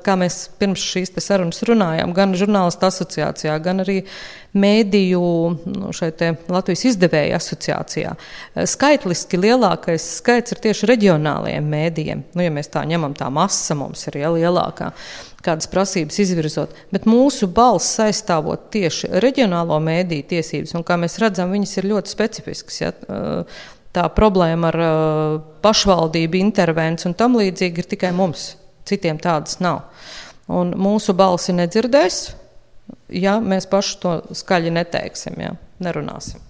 kā 0.00 0.14
mēs 0.16 0.48
pirms 0.56 0.80
šīs 0.80 1.12
sarunas 1.20 1.60
runājām, 1.68 2.14
gan 2.16 2.32
žurnālistu 2.32 2.86
asociācijā, 2.86 3.58
gan 3.60 3.82
arī 3.84 4.06
mēdīju 4.56 5.20
nu, 5.68 5.90
Latvijas 6.48 6.86
izdevēja 6.88 7.36
asociācijā, 7.36 8.14
skaitliski 8.64 9.36
lielākais 9.36 10.00
skaits 10.22 10.56
ir 10.56 10.62
tieši 10.64 10.88
reģionālajiem 10.88 11.68
mēdījiem. 11.76 12.24
Nu, 12.32 12.46
ja 12.46 12.54
mēs 12.56 12.72
tā 12.72 12.86
ņemam, 12.88 13.12
tā 13.12 13.28
masa 13.28 13.76
mums 13.76 14.08
ir 14.08 14.16
ja, 14.22 14.32
lielākā 14.32 14.94
kādas 15.46 15.68
prasības 15.70 16.16
izvirzot, 16.24 16.72
bet 16.88 17.04
mūsu 17.04 17.50
balss 17.52 18.00
aizstāvot 18.02 18.70
tieši 18.74 19.12
reģionālo 19.22 19.76
mēdīju 19.84 20.30
tiesības, 20.32 20.74
un 20.78 20.84
kā 20.86 20.96
mēs 21.00 21.20
redzam, 21.22 21.52
viņas 21.52 21.76
ir 21.78 21.90
ļoti 21.92 22.16
specifiskas. 22.16 22.80
Ja? 22.80 22.94
Tā 23.96 24.06
problēma 24.12 24.70
ar 24.72 24.80
uh, 24.82 25.36
pašvaldību 25.64 26.40
intervenciju 26.44 27.10
un 27.10 27.18
tam 27.18 27.38
līdzīgi 27.40 27.82
ir 27.82 27.90
tikai 27.96 28.12
mums. 28.16 28.54
Citiem 28.86 29.18
tādas 29.18 29.58
nav. 29.64 29.86
Un 30.52 30.76
mūsu 30.78 31.14
balsi 31.18 31.54
nedzirdēs, 31.56 32.20
ja 33.18 33.38
mēs 33.42 33.66
paši 33.70 33.96
to 34.02 34.12
skaļi 34.36 34.70
neteiksim, 34.76 35.40
ja 35.42 35.56
nerunāsim. 35.82 36.42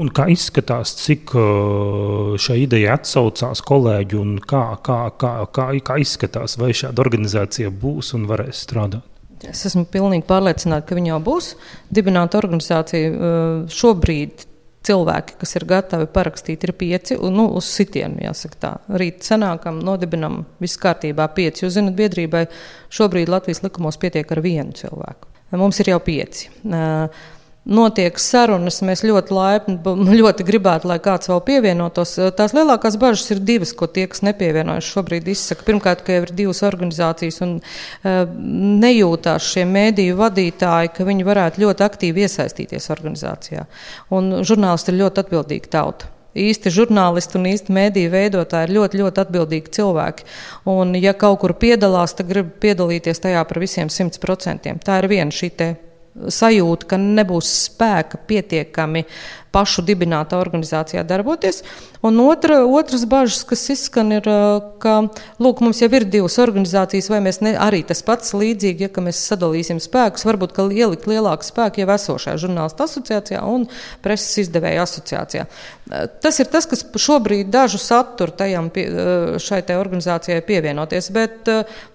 Un 0.00 0.12
kā 0.14 0.28
izskatās, 0.32 0.94
cik 1.02 1.34
uh, 1.34 2.36
šī 2.40 2.60
ideja 2.64 2.94
atsaucās 3.00 3.62
kolēģi 3.66 4.20
un 4.20 4.36
kā, 4.38 4.64
kā, 4.86 5.00
kā, 5.20 5.32
kā, 5.50 5.70
kā 5.84 5.98
izskatās, 6.00 6.56
vai 6.60 6.70
šāda 6.76 7.02
organizācija 7.02 7.72
būs 7.74 8.14
un 8.18 8.28
varēs 8.30 8.62
strādāt? 8.68 9.06
Es 9.48 9.64
esmu 9.64 9.86
pilnīgi 9.88 10.26
pārliecināta, 10.28 10.84
ka 10.88 10.96
viņa 10.98 11.14
jau 11.14 11.20
būs. 11.24 11.54
Dibināta 11.88 12.36
organizācija 12.42 13.68
šobrīd 13.72 14.44
cilvēki, 14.90 15.38
kas 15.40 15.56
ir 15.56 15.66
gatavi 15.70 16.10
parakstīt, 16.12 16.66
ir 16.66 16.74
pieci. 16.78 17.16
Nu, 17.32 17.48
uz 17.58 17.70
sitienu, 17.70 18.20
jāsaka 18.26 18.60
tā. 18.60 18.72
Rīt 19.00 19.26
sanākam, 19.26 19.80
nodibinam, 19.86 20.44
viss 20.62 20.80
kārtībā 20.82 21.30
pieci. 21.36 21.64
Jūs 21.64 21.78
zināt, 21.78 21.96
biedrībai 21.98 22.46
šobrīd 22.92 23.32
Latvijas 23.32 23.64
likumos 23.66 24.00
pietiek 24.02 24.30
ar 24.34 24.42
vienu 24.44 24.76
cilvēku. 24.76 25.30
Mums 25.58 25.80
ir 25.82 25.90
jau 25.90 25.98
pieci. 26.04 26.50
Uh, 26.62 27.08
notiek 27.68 28.18
sarunas. 28.20 28.80
Mēs 28.86 29.02
ļoti 29.06 29.34
laipni, 29.34 29.76
ļoti 30.20 30.46
gribētu, 30.46 30.88
lai 30.90 30.98
kāds 31.02 31.30
vēl 31.30 31.42
pievienotos. 31.46 32.16
Tās 32.36 32.54
lielākās 32.56 32.98
bažas 33.00 33.30
ir 33.34 33.42
divas, 33.44 33.74
ko 33.76 33.88
tie, 33.90 34.06
kas 34.10 34.24
nepievienojas, 34.26 34.88
šobrīd 34.90 35.28
izsaka. 35.32 35.66
Pirmkārt, 35.68 36.04
ka 36.06 36.16
jau 36.16 36.26
ir 36.26 36.34
divas 36.42 36.62
organizācijas 36.66 37.42
un 37.46 37.58
uh, 37.60 38.22
nejūtās 38.84 39.50
šie 39.54 39.66
mēdīju 39.70 40.20
vadītāji, 40.20 40.94
ka 40.96 41.08
viņi 41.08 41.28
varētu 41.28 41.64
ļoti 41.64 41.86
aktīvi 41.86 42.24
iesaistīties 42.26 42.90
organizācijā. 42.94 43.66
Un 44.16 44.40
žurnālisti 44.46 44.94
ir 44.94 45.02
ļoti 45.04 45.24
atbildīgi 45.24 45.70
tauta. 45.72 46.10
Īsti 46.30 46.70
žurnālisti 46.70 47.34
un 47.40 47.48
īsti 47.50 47.74
mēdīju 47.74 48.10
veidotāji 48.12 48.68
ir 48.68 48.74
ļoti, 48.76 49.00
ļoti 49.02 49.22
atbildīgi 49.24 49.72
cilvēki. 49.74 50.26
Un, 50.70 50.94
ja 50.94 51.10
kaut 51.18 51.40
kur 51.42 51.56
piedalās, 51.58 52.14
tad 52.14 52.30
grib 52.30 52.54
piedalīties 52.62 53.18
tajā 53.26 53.42
par 53.50 53.58
visiem 53.58 53.90
simt 53.90 54.20
procentiem. 54.22 54.78
Tā 54.78 55.02
ir 55.02 55.10
viena 55.10 55.34
šī 55.34 55.50
sajūta, 56.14 56.88
ka 56.90 56.98
nebūs 57.00 57.50
spēka 57.66 58.20
pietiekami 58.26 59.04
pašu 59.54 59.82
dibinātā 59.86 60.38
organizācijā 60.40 61.02
darboties. 61.06 61.62
Un 62.06 62.16
otra, 62.22 62.62
otras 62.64 63.02
bažas, 63.04 63.42
kas 63.44 63.66
izskan, 63.74 64.12
ir, 64.16 64.28
ka 64.80 64.94
lūk, 65.42 65.60
mums 65.64 65.82
jau 65.82 65.90
ir 65.92 66.06
divas 66.08 66.38
organizācijas, 66.40 67.10
vai 67.12 67.18
mēs 67.24 67.42
ne, 67.44 67.52
arī 67.60 67.82
tas 67.86 68.00
pats 68.06 68.32
līdzīgi, 68.36 68.86
ja 68.86 69.04
mēs 69.04 69.20
sadalīsim 69.28 69.82
spēkus, 69.82 70.24
varbūt 70.28 70.56
ielikt 70.70 71.08
lielāku 71.10 71.44
spēku 71.44 71.82
jau 71.82 71.90
esošajā 71.96 72.38
žurnālistu 72.40 72.86
asociācijā 72.86 73.42
un 73.44 73.66
preses 74.04 74.46
izdevēja 74.46 74.86
asociācijā. 74.86 75.44
Tas 76.22 76.38
ir 76.40 76.48
tas, 76.52 76.68
kas 76.70 76.86
šobrīd 77.02 77.50
dažu 77.52 77.80
saturu 77.82 78.32
tajam, 78.38 78.70
šai 79.42 79.60
organizācijai 79.76 80.40
pievienoties, 80.46 81.10
bet 81.12 81.50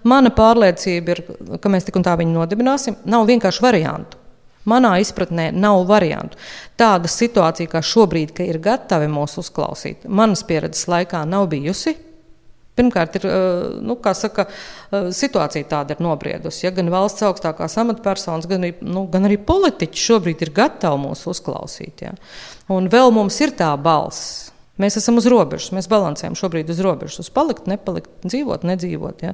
mana 0.06 0.30
pārliecība 0.36 1.16
ir, 1.16 1.24
ka 1.62 1.72
mēs 1.72 1.88
tik 1.88 1.98
un 1.98 2.06
tā 2.06 2.14
viņu 2.20 2.36
nodibināsim. 2.36 3.00
Nav 3.10 3.26
vienkārši 3.32 3.64
variantu. 3.64 4.25
Manā 4.66 4.96
izpratnē 5.02 5.50
nav 5.54 5.84
variantu. 5.86 6.38
Tāda 6.78 7.10
situācija, 7.10 7.70
kā 7.70 7.82
šobrīd, 7.86 8.34
ka 8.36 8.46
ir 8.46 8.58
gatavi 8.62 9.06
mūs 9.10 9.38
uzklausīt, 9.42 10.08
manas 10.08 10.42
pieredzes 10.46 10.88
laikā 10.90 11.22
nav 11.28 11.46
bijusi. 11.52 11.94
Pirmkārt, 12.76 13.14
ir 13.16 13.24
nu, 13.80 13.94
saka, 14.18 14.44
situācija 14.92 15.64
tāda 15.70 15.94
ir 15.94 16.02
nobriedusi. 16.04 16.66
Ja 16.66 16.74
gan 16.76 16.90
valsts 16.92 17.24
augstākās 17.24 17.78
amatpersonas, 17.80 18.48
gan 18.50 18.66
nu, 18.84 19.06
gan 19.12 19.24
arī 19.24 19.38
politiķi 19.40 20.02
šobrīd 20.02 20.44
ir 20.44 20.52
gatavi 20.58 21.00
mūs 21.06 21.24
uzklausīt. 21.32 22.04
Ja. 22.04 22.12
Un 22.68 22.90
vēl 22.92 23.14
mums 23.16 23.40
ir 23.40 23.56
tā 23.56 23.70
balss. 23.80 24.50
Mēs 24.76 24.98
esam 25.00 25.16
uz 25.16 25.24
robežas, 25.32 25.70
mēs 25.72 25.88
balansējam 25.88 26.36
šobrīd 26.36 26.68
uz 26.68 26.82
robežas, 26.84 27.22
uz 27.24 27.32
palikt, 27.32 27.64
nepalikt, 27.70 28.10
dzīvot, 28.28 28.66
nedzīvot. 28.68 29.24
Ja. 29.24 29.32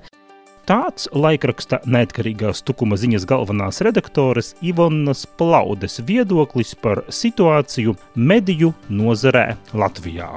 Tāds 0.62 1.09
laikraksta 1.11 1.81
neatkarīgās 1.90 2.61
tukuma 2.62 2.94
ziņas 2.94 3.25
galvenās 3.27 3.83
redaktoras 3.83 4.53
Ivonas 4.62 5.25
Plaudes 5.27 5.98
viedoklis 6.07 6.77
par 6.79 7.03
situāciju 7.11 7.96
mediju 8.14 8.70
nozarē 8.87 9.57
Latvijā. 9.75 10.31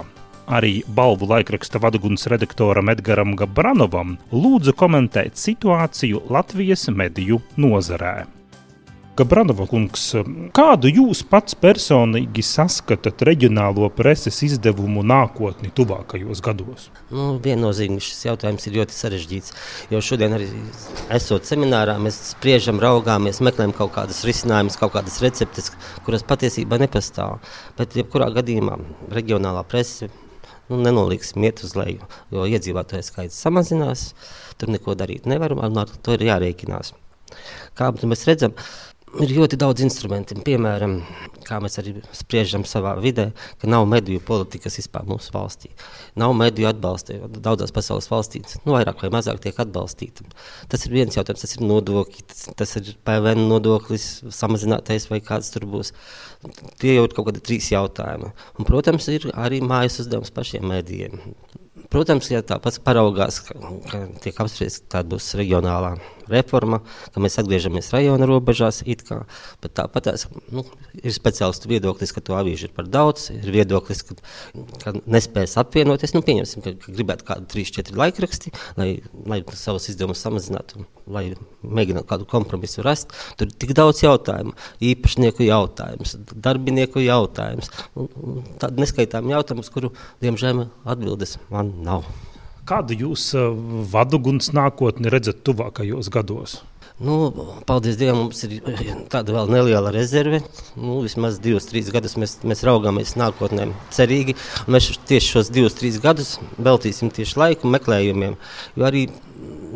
Arī 0.49 0.79
balvu 0.97 1.29
laikraksta 1.29 1.81
vaduguns 1.81 2.25
redaktoram 2.29 2.89
Edgaram 2.93 3.35
Gabranovam 3.37 4.17
lūdzu 4.33 4.73
komentēt 4.77 5.37
situāciju 5.37 6.25
Latvijas 6.33 6.87
mediju 6.89 7.39
nozarē. 7.57 8.23
Gabranova 9.15 9.63
kungs, 9.71 10.09
kādu 10.57 10.89
jūs 10.91 11.21
pats 11.31 11.55
personīgi 11.55 12.43
saskatāt 12.43 13.21
reģionālo 13.23 13.87
preses 13.95 14.41
izdevumu 14.43 15.05
nākotni 15.07 15.69
tuvākajos 15.77 16.41
gados? 16.43 16.89
Nu, 17.15 17.29
viennozīmīgi 17.39 18.03
šis 18.03 18.25
jautājums 18.25 18.67
ir 18.67 18.75
ļoti 18.81 18.97
sarežģīts. 18.97 19.53
Jo 19.93 20.01
šodien 20.03 20.35
arī 20.35 20.49
esot 21.15 21.47
seminārā, 21.47 21.95
mēs 22.03 22.17
spriežam, 22.33 22.81
raugāmies, 22.83 23.39
meklējam 23.47 23.71
kaut 23.77 23.93
kādas 23.95 24.19
risinājumus, 24.27 24.75
kaut 24.81 24.91
kādas 24.97 25.21
receptes, 25.23 25.71
kuras 26.03 26.25
patiesībā 26.27 26.81
nepastāv. 26.83 27.37
Bet, 27.79 27.95
jebkurā 27.95 28.27
gadījumā, 28.35 28.81
reģionālā 29.15 29.63
presa 29.71 30.09
nu, 30.67 30.81
nenolīgsim 30.81 31.47
iet 31.47 31.63
uz 31.63 31.77
leju, 31.79 32.03
jo 32.35 32.43
iedzīvotāju 32.51 33.07
skaits 33.07 33.39
samazinās, 33.47 34.09
tur 34.59 34.75
neko 34.75 34.97
darīt 34.99 35.23
nevar, 35.29 35.55
un 35.55 35.85
ar 35.85 35.95
to 36.03 36.19
ir 36.19 36.27
jārēķinās. 36.33 36.91
Kā 37.75 37.89
mēs 38.05 38.27
redzam, 38.27 38.53
ir 39.23 39.31
ļoti 39.35 39.57
daudz 39.59 39.83
instrumentu. 39.85 40.35
Piemēram, 40.45 40.97
kā 41.45 41.59
mēs 41.63 41.77
arī 41.81 41.93
spriežam 42.15 42.65
savā 42.67 42.95
vidē, 43.01 43.29
ka 43.61 43.69
nav 43.69 43.85
mediju 43.89 44.21
politikas 44.25 44.77
vispār 44.79 45.05
mūsu 45.07 45.33
valstī. 45.35 45.71
Nav 46.19 46.35
mediju 46.37 46.69
atbalsta. 46.71 47.17
Daudzās 47.35 47.73
pasaules 47.75 48.09
valstīs 48.11 48.59
nu, 48.63 48.75
vairāk 48.75 49.05
vai 49.05 49.11
mazāk 49.15 49.41
tiek 49.43 49.59
atbalstīta. 49.61 50.25
Tas 50.71 50.85
ir 50.87 50.95
viens 50.97 51.17
jautājums, 51.17 51.45
tas 51.45 51.55
ir 51.57 51.65
nodokļi, 51.65 52.25
tas, 52.31 52.45
tas 52.61 52.75
ir 52.81 52.95
PVN 53.07 53.47
nodoklis, 53.51 54.09
samazinātais 54.35 55.09
vai 55.11 55.21
kāds 55.23 55.53
tur 55.53 55.67
būs. 55.69 55.93
Tie 56.81 56.97
jau 56.97 57.05
ir 57.07 57.15
kaut 57.15 57.29
kādi 57.29 57.43
trīs 57.45 57.71
jautājumi. 57.73 58.33
Un, 58.59 58.67
protams, 58.67 59.09
ir 59.13 59.29
arī 59.33 59.61
mājas 59.65 60.01
uzdevums 60.03 60.33
pašiem 60.35 60.67
medijiem. 60.69 61.21
Protams, 61.91 62.27
ja 62.31 62.41
tā 62.43 62.57
pats 62.59 62.79
paraugās, 62.81 63.39
ka, 63.45 63.55
ka 63.91 63.99
tiek 64.23 64.37
apspriesta 64.41 64.87
kāda 64.97 65.11
būs 65.13 65.29
reģionālā 65.37 65.93
reforma, 66.31 66.81
ka 67.13 67.23
mēs 67.23 67.37
atgriežamies 67.41 67.91
rajona 67.93 68.27
robežās, 68.29 68.81
kā, 69.05 69.21
bet 69.63 69.75
tāpat 69.77 70.11
nu, 70.53 70.63
ir 71.01 71.15
speciālistu 71.15 71.69
viedoklis, 71.71 72.13
ka 72.15 72.23
to 72.25 72.37
avīžu 72.37 72.69
ir 72.69 72.75
par 72.75 72.89
daudz, 72.91 73.29
ir 73.33 73.49
viedoklis, 73.53 74.03
ka, 74.07 74.17
ka 74.83 74.95
nespēs 75.05 75.57
apvienoties. 75.61 76.15
Nu, 76.15 76.23
pieņemsim, 76.25 76.65
ka, 76.65 76.75
ka 76.81 76.95
gribētu 76.95 77.27
kādu 77.27 77.49
3-4 77.53 77.97
laikraksti, 78.01 78.53
lai, 78.79 78.89
lai 79.29 79.41
savus 79.57 79.89
izdevumus 79.91 80.23
samazinātu, 80.25 80.85
lai 81.11 81.27
mēģinātu 81.63 82.09
kādu 82.09 82.29
kompromisu 82.29 82.85
rast. 82.85 83.13
Tur 83.39 83.49
ir 83.49 83.57
tik 83.61 83.75
daudz 83.77 84.03
jautājumu, 84.05 84.55
īpašnieku 84.91 85.47
jautājums, 85.47 86.17
darbinieku 86.33 87.03
jautājums, 87.03 87.71
tādu 88.61 88.83
neskaitām 88.83 89.29
jautājumus, 89.33 89.73
kuru, 89.73 89.93
diemžēl, 90.23 90.67
atbildes 90.85 91.37
man 91.49 91.75
nav. 91.85 92.07
Kādu 92.65 92.95
jūs 92.97 93.27
eh, 93.37 93.51
vaduguns 93.93 94.49
nākotni 94.57 95.11
redzat 95.13 95.43
tuvākajos 95.45 96.09
gados? 96.13 96.63
Nu, 96.95 97.27
paldies 97.67 97.97
Dievam, 97.99 98.23
mums 98.23 98.39
ir 98.47 98.53
tāda 99.11 99.33
vēl 99.35 99.49
neliela 99.51 99.91
rezerve. 99.91 100.39
Nu, 100.79 101.01
vismaz 101.03 101.41
divus, 101.43 101.67
trīs 101.67 101.91
gadus 101.91 102.15
mēs, 102.17 102.37
mēs 102.47 102.63
raugāmies 102.65 103.17
nākotnē 103.19 103.67
cerīgi. 103.93 104.37
Mēs 104.71 104.93
tieši 105.09 105.33
šos 105.33 105.51
divus, 105.51 105.75
trīs 105.75 105.99
gadus 106.01 106.37
veltīsim 106.55 107.11
tieši 107.13 107.37
laiku 107.41 107.69
meklējumiem. 107.75 108.39
Jo 108.79 108.87
arī 108.87 109.09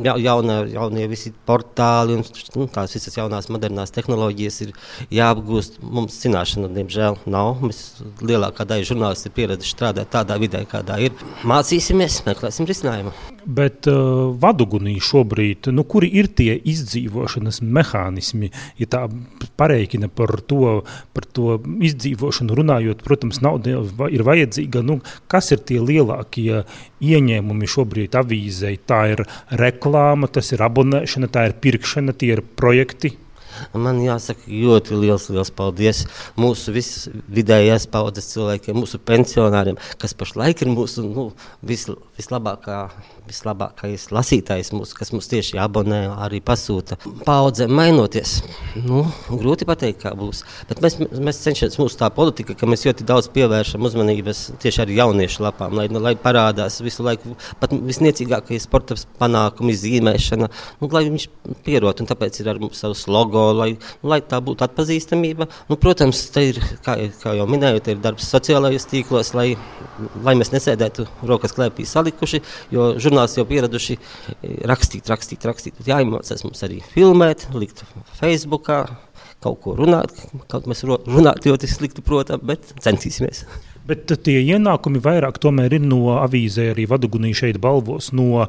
ja, 0.06 0.16
jauna, 0.20 0.60
jaunie 0.70 1.08
visi 1.12 1.32
portāli 1.48 2.18
un 2.18 2.24
nu, 2.56 2.68
tās 2.74 2.96
visas 2.98 3.18
jaunās 3.18 3.50
modernās 3.54 3.94
tehnoloģijas 3.96 4.62
ir 4.66 4.74
jāapgūst. 5.16 5.82
Mums 5.84 6.20
zināšana, 6.24 6.72
diemžēl, 6.76 7.20
nav. 7.30 7.64
Mēs 7.66 7.84
lielākā 8.22 8.68
daļa 8.70 8.92
žurnālisti 8.92 9.32
ir 9.32 9.38
pieraduši 9.40 9.76
strādāt 9.76 10.14
tādā 10.16 10.40
vidē, 10.42 10.64
kādā 10.70 11.00
ir. 11.04 11.18
Mācīsimies, 11.48 12.24
meklēsim 12.28 12.70
risinājumu. 12.70 13.16
Bet 13.46 13.88
uh, 13.88 14.32
vadugunī 14.40 14.98
šobrīd, 15.04 15.70
nu, 15.76 15.86
kuri 15.88 16.10
ir 16.20 16.30
tie 16.36 16.56
izdzīvošanas 16.58 17.62
mehānismi, 17.64 18.52
ja 18.80 18.90
tā 18.90 19.04
pareikina 19.60 20.10
par 20.12 20.36
to, 20.50 20.82
par 21.16 21.28
to 21.38 21.60
izdzīvošanu 21.90 22.58
runājot, 22.60 23.06
protams, 23.06 23.42
nauda 23.46 23.80
ir 24.12 24.26
vajadzīga. 24.28 24.84
Nu, 24.86 25.00
kas 25.32 25.54
ir 25.56 25.64
tie 25.64 25.80
lielākie 25.84 26.66
ieņēmumi 27.00 27.72
šobrīd 27.72 28.20
avīzei? 28.20 28.76
Tā 28.90 29.02
ir 29.16 29.26
reklāma, 29.50 30.32
tas 30.32 30.54
ir 30.56 30.64
abonēšana, 30.66 31.32
tā 31.32 31.50
ir 31.50 31.58
pirkšana, 31.64 32.16
tie 32.18 32.36
ir 32.38 32.46
projekti. 32.60 33.16
Man 33.74 34.00
jāsaka, 34.04 34.48
ļoti 34.48 34.98
liels, 35.00 35.28
liels 35.34 35.52
paldies 35.56 36.04
mūsu 36.40 36.74
vidējās 36.74 37.88
paudzes 37.92 38.30
cilvēkiem, 38.34 38.78
mūsu 38.80 39.02
pensionāriem, 39.04 39.80
kas 40.02 40.16
pašlaik 40.18 40.64
ir 40.64 40.72
mūsu 40.72 41.06
nu, 41.08 41.26
vis, 41.66 41.88
vislabākā 42.20 42.86
vislabākais 43.30 44.10
lasītājs, 44.14 44.72
mūs, 44.74 44.94
kas 44.98 45.14
mums 45.14 45.30
tieši 45.30 45.60
abonē, 45.62 46.02
arī 46.26 46.42
pasūta. 46.46 46.98
Paudze 47.26 47.68
mainoties, 47.70 48.40
nu, 48.82 49.04
grūti 49.30 49.68
pateikt, 49.70 50.02
kā 50.04 50.14
būs. 50.18 50.42
Bet 50.70 50.82
mēs, 50.84 50.98
mēs 51.00 51.42
cenšamies, 51.46 51.78
mūsu 51.82 52.00
tā 52.00 52.10
politika, 52.14 52.56
ka 52.58 52.70
mēs 52.70 52.86
ļoti 52.88 53.06
daudz 53.10 53.30
pievēršam 53.36 53.86
uzmanības 53.90 54.46
tieši 54.64 54.84
arī 54.86 54.98
jauniešu 55.00 55.46
lapām, 55.46 55.76
lai, 55.78 55.88
lai 55.94 56.16
parādās 56.20 56.80
visu 56.84 57.06
laiku 57.06 57.36
pat 57.62 57.76
visniecīgākie 57.76 58.60
sporta 58.64 58.98
panākumi, 59.22 59.76
zīmēšana, 59.78 60.50
nu, 60.82 60.92
lai 60.94 61.06
viņš 61.10 61.28
pierot, 61.66 62.04
tāpēc 62.10 62.42
ir 62.42 62.52
ar 62.52 62.62
mums 62.62 62.82
savs 62.82 63.06
logo, 63.12 63.50
lai, 63.56 63.72
nu, 64.02 64.12
lai 64.14 64.22
tā 64.26 64.42
būtu 64.44 64.66
atpazīstamība. 64.66 65.50
Nu, 65.70 65.78
protams, 65.82 66.26
te 66.34 66.48
ir, 66.52 66.62
kā, 66.86 66.98
kā 67.22 67.36
jau 67.38 67.48
minēju, 67.50 67.84
ir 67.94 68.02
darbs 68.04 68.30
sociālajos 68.32 68.88
tīklos, 68.90 69.34
lai, 69.38 69.52
lai 70.26 70.36
mēs 70.40 70.54
nesēdētu 70.56 71.06
rokas 71.30 71.56
klēpī 71.58 71.86
salikuši, 71.88 72.42
jo 72.74 72.92
žurnālisti 72.98 73.19
žurnālisti 73.20 73.42
jau 73.42 73.48
pieraduši 73.50 73.98
eh, 73.98 74.62
rakstīt, 74.70 75.10
rakstīt, 75.10 75.46
rakstīt. 75.48 75.80
Jāiemācās 75.88 76.44
mums 76.46 76.64
arī 76.64 76.80
filmēt, 76.94 77.48
likt 77.54 77.84
Facebookā, 78.20 78.86
kaut 79.44 79.60
ko 79.64 79.76
runāt. 79.76 80.14
Kaut 80.52 80.68
mēs 80.70 80.86
runāt 80.88 81.46
ļoti 81.46 81.68
slikti, 81.68 82.04
protams, 82.06 82.44
bet 82.44 82.74
centīsimies. 82.84 83.46
Bet 83.90 84.12
tie 84.22 84.38
ienākumi 84.44 85.02
vairāk 85.02 85.40
ir 85.42 85.82
no 85.82 86.20
avīzē, 86.20 86.68
arī 86.76 86.86
vadugunī 86.90 87.32
šeit 87.34 87.58
balvos, 87.62 88.12
no 88.14 88.46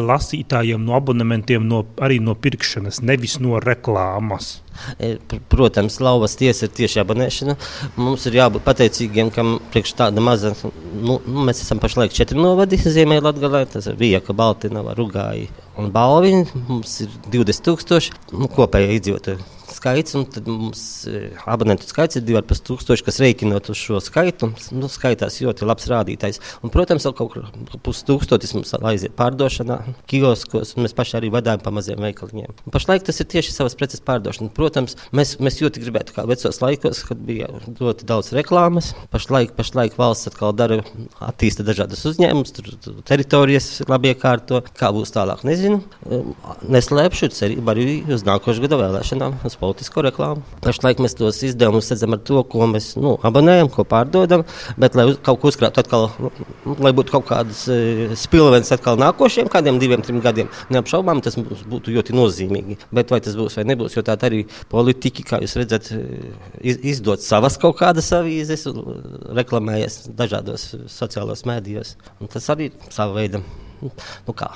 lasītājiem, 0.00 0.80
no 0.80 0.94
abonementiem, 0.96 1.66
no, 1.68 1.82
arī 2.00 2.16
no 2.24 2.32
pirkšanas, 2.34 3.02
nevis 3.04 3.36
no 3.44 3.60
reklāmas. 3.60 4.62
E, 4.96 5.18
protams, 5.52 6.00
lauvas 6.00 6.38
tiesa 6.40 6.64
ir 6.64 6.72
tieši 6.78 7.02
abonēšana. 7.04 7.58
Mums 8.00 8.24
ir 8.30 8.40
jābūt 8.40 8.64
pateicīgiem, 8.64 9.28
ka 9.34 9.44
priekš 9.74 9.94
tāda 10.00 10.24
maza, 10.24 10.54
nu, 10.64 11.20
nu 11.26 11.46
mēs 11.50 11.60
esam 11.66 11.82
pašlaik 11.82 12.16
četri 12.16 12.40
novadi 12.40 12.80
Ziemeļlatgalē, 12.80 13.66
tas 13.76 13.90
ir 13.90 14.00
Vieka, 14.00 14.32
Baltinava, 14.32 14.96
Rugāji 14.96 15.50
un 15.76 15.92
Balviņi. 15.92 16.66
Mums 16.72 17.00
ir 17.04 17.16
20 17.28 17.66
tūkstoši 17.68 18.20
nu, 18.32 18.48
kopēja 18.48 18.96
iedzīvotāju 18.96 19.59
skaits, 19.80 20.14
un 20.18 20.26
tad 20.28 20.48
mums 20.50 20.84
e, 21.08 21.30
abonentu 21.48 21.88
skaits 21.88 22.20
ir 22.20 22.26
2,5 22.28 22.64
tūkstoši, 22.68 23.06
kas 23.06 23.20
rēķinot 23.24 23.72
uz 23.72 23.80
šo 23.80 24.00
skaitu, 24.04 24.50
nu, 24.76 24.90
skaitās 24.92 25.40
ļoti 25.40 25.68
labs 25.68 25.88
rādītājs. 25.90 26.40
Un, 26.60 26.72
protams, 26.74 27.06
vēl 27.08 27.16
kaut 27.16 27.32
kur 27.32 27.80
pustūkstotis 27.86 28.52
mums 28.56 28.74
aiziet 28.76 29.16
pārdošanā, 29.18 29.80
kioskos, 30.10 30.74
un 30.76 30.84
mēs 30.84 30.96
paši 30.96 31.16
arī 31.20 31.32
vadām 31.32 31.62
pa 31.64 31.72
maziem 31.74 32.00
veikaliņiem. 32.04 32.56
Un 32.66 32.74
pašlaik 32.74 33.06
tas 33.06 33.20
ir 33.22 33.28
tieši 33.32 33.54
savas 33.54 33.76
preces 33.78 34.02
pārdošana. 34.04 34.52
Protams, 34.56 34.96
mēs, 35.16 35.36
mēs 35.42 35.60
ļoti 35.62 35.84
gribētu, 35.84 36.16
kā 36.16 36.26
vecos 36.28 36.60
laikos, 36.62 37.02
kad 37.08 37.20
bija 37.26 37.48
ļoti 37.80 38.08
daudz 38.08 38.32
reklāmas. 38.36 38.92
Pašlaik, 39.14 39.54
pašlaik 39.58 39.96
valsts 40.00 40.30
atkal 40.30 40.54
dara, 40.56 40.80
attīsta 41.24 41.64
dažādas 41.66 42.04
uzņēmumus, 42.10 42.54
tur, 42.56 42.72
tur 42.82 43.00
teritorijas 43.08 43.72
labi 43.88 44.12
iekārto. 44.12 44.62
Kā 44.76 44.92
būs 44.94 45.14
tālāk, 45.14 45.44
nezinu. 45.48 45.80
Neslēpšu 46.70 47.30
cerību 47.36 47.74
arī 47.74 47.86
uz 48.10 48.24
nākošu 48.26 48.66
gada 48.66 48.80
vēlēšanām. 48.80 49.40
Uz 49.46 49.56
politisko 49.70 50.02
reklāmu. 50.04 50.42
Pašlaik 50.64 51.00
mēs 51.02 51.14
tos 51.18 51.38
izdevumus 51.46 51.90
redzam 51.92 52.16
ar 52.16 52.22
to, 52.26 52.42
ko 52.50 52.66
mēs 52.70 52.92
nu, 53.00 53.14
abonējam, 53.26 53.70
ko 53.72 53.84
pārdodam, 53.88 54.44
bet 54.80 54.98
lai 54.98 55.06
kaut 55.22 55.40
ko 55.42 55.52
uzkrātu 55.52 55.82
atkal, 55.82 56.08
nu, 56.18 56.32
lai 56.82 56.92
būtu 56.96 57.14
kaut 57.14 57.28
kādas 57.30 57.62
e, 57.70 58.10
spilvenes 58.18 58.72
atkal 58.74 58.98
nākošiem 59.00 59.50
kādiem 59.52 59.78
diviem, 59.82 60.02
trim 60.06 60.20
gadiem, 60.24 60.50
neapšaubām 60.74 61.22
tas 61.24 61.38
būtu 61.38 61.94
ļoti 61.94 62.16
nozīmīgi. 62.18 62.78
Bet 62.96 63.14
vai 63.14 63.22
tas 63.24 63.38
būs 63.38 63.60
vai 63.60 63.66
nebūs, 63.70 63.96
jo 63.96 64.04
tā 64.06 64.18
arī 64.28 64.42
politiķi, 64.72 65.26
kā 65.30 65.40
jūs 65.44 65.56
redzat, 65.60 65.92
e, 65.94 66.34
iz, 66.60 66.82
izdod 66.96 67.22
savas 67.24 67.58
kaut 67.60 67.78
kādas 67.80 68.10
avīzes, 68.16 68.66
reklamējas 69.38 70.02
dažādos 70.18 70.72
sociālos 70.90 71.46
mēdījos. 71.48 71.96
Un 72.20 72.32
tas 72.32 72.50
arī 72.52 72.72
sava 72.90 73.20
veida 73.20 73.44
nu 73.82 74.34
kā, 74.36 74.50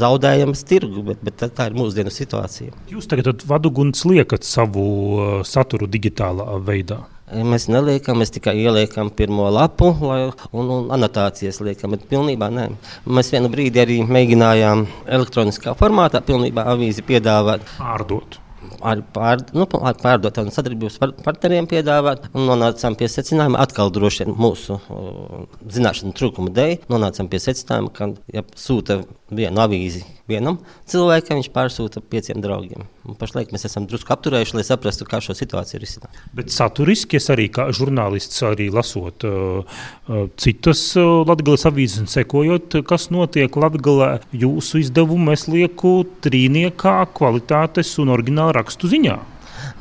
zaudējams 0.00 0.64
tirgu, 0.68 1.04
bet, 1.10 1.22
bet 1.26 1.46
tā, 1.56 1.68
ir 1.70 1.78
mūsdienu 1.78 2.12
situācija. 2.14 2.74
Jūs 2.92 3.08
tagad 3.10 3.44
vaduguns 3.48 4.04
liekat 4.08 4.46
savu 4.46 4.84
uh, 4.84 5.32
saturu 5.46 5.90
digitālā 5.90 6.58
veidā. 6.66 7.02
Mēs 7.30 7.68
neliekam, 7.70 8.18
mēs 8.18 8.32
tikai 8.34 8.56
ieliekam 8.58 9.12
pirmo 9.14 9.44
lapu 9.54 9.92
lai, 10.02 10.18
un, 10.50 10.72
un 10.74 10.90
anotācijas 10.96 11.60
liekam, 11.62 11.94
bet 11.94 12.08
pilnībā 12.10 12.50
nē. 12.50 12.66
Mēs 13.06 13.30
vienu 13.30 13.52
brīdi 13.52 13.84
arī 13.84 14.00
mēģinājām 14.02 14.86
elektroniskā 15.06 15.78
formātā 15.78 16.24
pilnībā 16.26 16.66
avīzi 16.74 17.06
piedāvāt. 17.06 17.62
Pārdot 17.78 18.40
ar, 18.80 19.02
pār, 19.14 19.44
nu, 19.56 19.66
ar 19.80 19.96
pārdotām 20.00 20.50
sadarbības 20.54 20.98
par, 21.00 21.14
partneriem 21.24 21.68
piedāvāt. 21.70 22.28
Nonācām 22.36 22.96
pie 22.98 23.08
secinājuma, 23.12 23.60
atkal 23.62 23.92
droši 23.94 24.26
vien 24.26 24.36
mūsu 24.40 24.78
uh, 24.78 25.44
zināšanu 25.70 26.14
trūkuma 26.16 26.52
dēļ, 26.56 26.76
nonācām 26.92 27.30
pie 27.32 27.42
secinājuma, 27.42 27.92
ka, 27.96 28.12
ja 28.34 28.44
sūta 28.58 29.02
vienu 29.30 29.62
avīzi 29.62 30.02
vienam 30.30 30.58
cilvēkam, 30.90 31.40
viņš 31.40 31.50
pārsūta 31.54 32.02
pieciem 32.02 32.40
draugiem. 32.42 32.86
Un 33.08 33.16
pašlaik 33.18 33.52
mēs 33.54 33.64
esam 33.66 33.86
drusku 33.88 34.12
apturējuši, 34.14 34.56
lai 34.58 34.64
saprastu, 34.66 35.06
kā 35.08 35.20
šo 35.24 35.34
situāciju 35.38 35.80
risināt. 35.82 36.18
Bet 36.36 36.52
saturiski 36.54 37.18
es 37.18 37.30
arī 37.32 37.48
kā 37.52 37.68
žurnālists, 37.74 38.42
arī 38.46 38.68
lasot 38.74 39.24
uh, 39.26 39.62
uh, 40.10 40.26
citas 40.40 40.82
uh, 40.98 41.22
Latvijas 41.26 41.66
avīzes 41.70 42.04
un 42.04 42.10
sekojot, 42.10 42.80
kas 42.86 43.08
notiek 43.14 43.56
Latvijā, 43.62 44.12
jūsu 44.36 44.82
izdevumu 44.84 45.34
es 45.34 45.46
lieku 45.50 45.94
trīniekā 46.24 46.96
kvalitātes 47.16 47.94
un 48.02 48.12
oriģināla 48.14 48.49
rakstu 48.56 48.90
ziņā. 48.90 49.18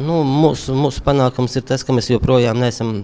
Nu, 0.04 0.22
mūsu, 0.24 0.76
mūsu 0.76 1.04
panākums 1.06 1.56
ir 1.60 1.66
tas, 1.68 1.84
ka 1.84 1.96
mēs 1.96 2.10
joprojām 2.12 2.60
neesam 2.60 3.04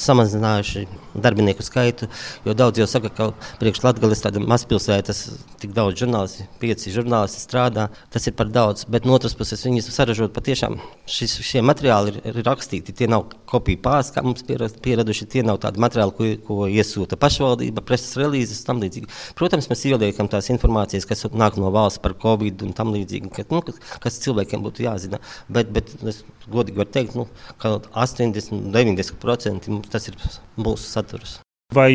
samazinājuši 0.00 0.86
darbinieku 1.14 1.64
skaitu. 1.64 2.08
Daudz 2.46 2.80
jau 2.80 2.86
saka, 2.90 3.10
ka 3.12 3.28
priekš 3.60 3.82
Latvijas 3.84 4.22
tāda 4.24 4.42
mazpilsētas 4.42 5.22
tik 5.62 5.74
daudz 5.76 6.00
žurnālisti, 6.02 6.46
pieci 6.60 6.92
žurnālisti 6.94 7.42
strādā. 7.42 7.88
Tas 8.12 8.26
ir 8.28 8.36
par 8.38 8.50
daudz. 8.52 8.86
Bet 8.90 9.08
no 9.08 9.16
otras 9.16 9.36
puses 9.38 9.64
viņi 9.66 9.84
saražot 9.86 10.34
patiešām 10.36 10.78
šis, 11.10 11.38
šie 11.46 11.62
materiāli 11.64 12.14
ir, 12.14 12.20
ir 12.32 12.40
rakstīti. 12.46 12.94
Tie 12.96 13.08
nav 13.10 13.28
kopija 13.48 13.82
pāris, 13.84 14.12
kā 14.14 14.24
mums 14.26 14.44
pieraduši. 14.46 15.28
Tie 15.36 15.44
nav 15.46 15.60
tādi 15.64 15.82
materiāli, 15.82 16.16
ko, 16.16 16.30
ko 16.48 16.70
iesūta 16.70 17.18
pašvaldība, 17.20 17.84
preses 17.86 18.16
relīzes 18.20 18.62
un 18.64 18.70
tam 18.70 18.84
līdzīgi. 18.84 19.10
Protams, 19.38 19.70
mēs 19.72 19.86
ieliekam 19.90 20.30
tās 20.32 20.50
informācijas, 20.54 21.08
kas 21.08 21.26
nāk 21.32 21.60
no 21.60 21.72
valsts 21.74 22.02
par 22.02 22.16
covid 22.22 22.66
un 22.66 22.76
tam 22.76 22.94
līdzīgi, 22.96 23.32
ka, 23.34 23.46
nu, 23.52 23.62
kas 24.02 24.20
cilvēkiem 24.24 24.64
būtu 24.64 24.86
jāzina. 24.86 25.20
Bet, 25.52 25.72
bet 25.74 25.92
es 26.06 26.22
godīgi 26.52 26.80
varu 26.82 26.92
teikt, 26.94 27.16
nu, 27.18 27.26
ka 27.62 27.76
80, 27.92 28.70
90% 28.74 29.90
tas 29.92 30.10
ir 30.10 30.18
mūsu 30.56 30.86
saturs. 30.86 31.38
Vai 31.74 31.90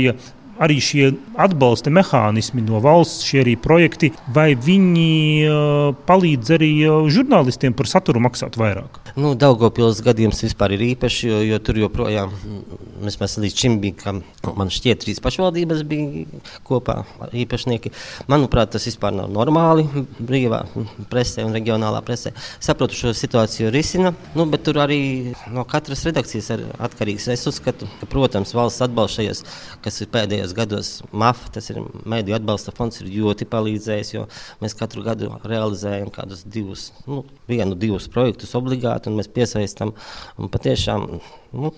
arī 0.62 0.78
šie 0.84 1.12
atbalsta 1.42 1.94
mehānismi 1.94 2.64
no 2.66 2.82
valsts, 2.84 3.26
šie 3.28 3.42
arī 3.44 3.56
projekti, 3.60 4.12
vai 4.34 4.52
viņi 4.56 5.50
palīdz 6.08 6.56
arī 6.58 6.72
žurnālistiem 7.12 7.76
par 7.78 7.90
saturu 7.90 8.22
maksāt 8.24 8.60
vairāk? 8.62 9.02
Nu, 9.20 9.34
Daugopils 9.36 10.00
gadījums 10.06 10.40
vispār 10.46 10.76
ir 10.78 10.86
īpašs, 10.94 11.24
jo, 11.28 11.40
jo 11.44 11.58
tur 11.66 11.82
joprojām, 11.82 12.32
vismaz 13.04 13.36
līdz 13.42 13.58
šim 13.64 13.80
bija, 13.84 13.98
ka 14.00 14.54
man 14.56 14.72
šķiet, 14.72 15.02
trīs 15.04 15.20
pašvaldības 15.24 15.84
bija 15.88 16.42
kopā 16.68 17.02
īpašnieki. 17.36 17.92
Manuprāt, 18.32 18.72
tas 18.76 18.88
vispār 18.88 19.16
nav 19.18 19.32
normāli 19.34 19.88
brīvā 20.20 20.62
presē 21.12 21.44
un 21.48 21.56
reģionālā 21.58 22.00
presē. 22.08 22.32
Saprotu, 22.64 22.96
šo 22.98 23.14
situāciju 23.18 23.74
risina, 23.74 24.14
nu, 24.38 24.48
bet 24.52 24.64
tur 24.68 24.80
arī 24.86 25.02
no 25.52 25.66
katras 25.68 26.06
redakcijas 26.08 26.52
ir 26.56 26.66
atkarīgs. 26.80 27.28
Es 27.34 27.48
uzskatu, 27.50 27.90
ka, 28.00 28.10
protams, 28.12 28.56
valsts 28.56 28.86
atbalsts 28.86 29.20
šajos, 29.20 29.44
kas 29.84 30.02
ir 30.04 30.12
pēdējos 30.14 30.51
gados, 30.58 30.94
MAF, 31.12 31.48
tas 31.56 31.70
ir 31.72 31.82
Mēdīju 31.82 32.38
atbalsta 32.38 32.74
fonds, 32.76 33.02
ir 33.02 33.12
ļoti 33.12 33.48
palīdzējis, 33.52 34.14
jo 34.16 34.26
mēs 34.62 34.78
katru 34.78 35.04
gadu 35.06 35.32
realizējam 35.48 36.12
kādus 36.14 36.46
divus, 36.46 36.90
nu, 37.08 37.24
vienu, 37.50 37.78
divus 37.80 38.10
projektus 38.12 38.56
obligāti 38.60 39.12
un 39.12 39.20
mēs 39.20 39.32
piesaistām 39.32 39.96
patiešām 40.52 41.08
nu, 41.56 41.72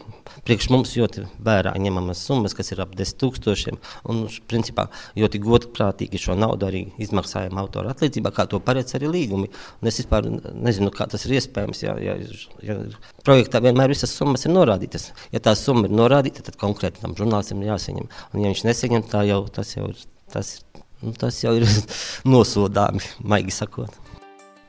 priekš 0.46 0.70
mums 0.74 0.94
ļoti 0.98 1.26
vērā 1.44 1.74
ņemamas 1.82 2.22
summas, 2.28 2.56
kas 2.58 2.72
ir 2.74 2.82
ap 2.84 2.94
10 2.98 3.20
tūkstošiem. 3.22 3.80
Un, 4.12 4.24
principā, 4.50 4.88
ļoti 5.20 5.42
godprātīgi 5.44 6.22
šo 6.22 6.38
naudu 6.40 6.68
arī 6.70 6.84
izmaksājam 7.04 7.60
autora 7.62 7.94
atlīdzībā, 7.94 8.34
kā 8.36 8.46
to 8.50 8.62
paredz 8.64 8.98
arī 8.98 9.12
līgumi. 9.14 9.50
Un 9.82 9.92
es 9.92 10.02
vispār 10.02 10.28
nezinu, 10.28 10.92
kā 10.94 11.08
tas 11.12 11.26
ir 11.28 11.38
iespējams. 11.40 11.84
Ja, 11.86 11.96
ja, 12.02 12.18
ja 12.66 12.78
projektā 13.26 13.64
vienmēr 13.64 13.94
visas 13.94 14.14
summas 14.16 14.46
ir 14.48 14.56
norādītas. 14.56 15.12
Ja 15.34 15.42
tā 15.44 15.56
summa 15.60 15.90
ir 15.90 15.98
norādīta, 15.98 16.46
tad 16.46 16.60
konkrēti 16.62 17.04
tam 17.04 17.18
žurnālistam 17.20 17.64
ir 17.64 17.74
jāsaņem. 17.74 18.12
Un, 18.32 18.44
ja 18.44 18.54
viņš 18.54 18.68
nesaņem, 18.70 19.10
jau 19.30 19.42
tas 19.54 19.76
jau 19.78 19.90
ir. 19.92 20.08
Tas, 20.34 20.56
nu, 21.04 21.12
tas 21.20 21.36
jau 21.44 21.52
ir 21.60 21.68
nosodāmi, 22.34 23.04
maigi 23.22 23.54
sakot. 23.54 24.03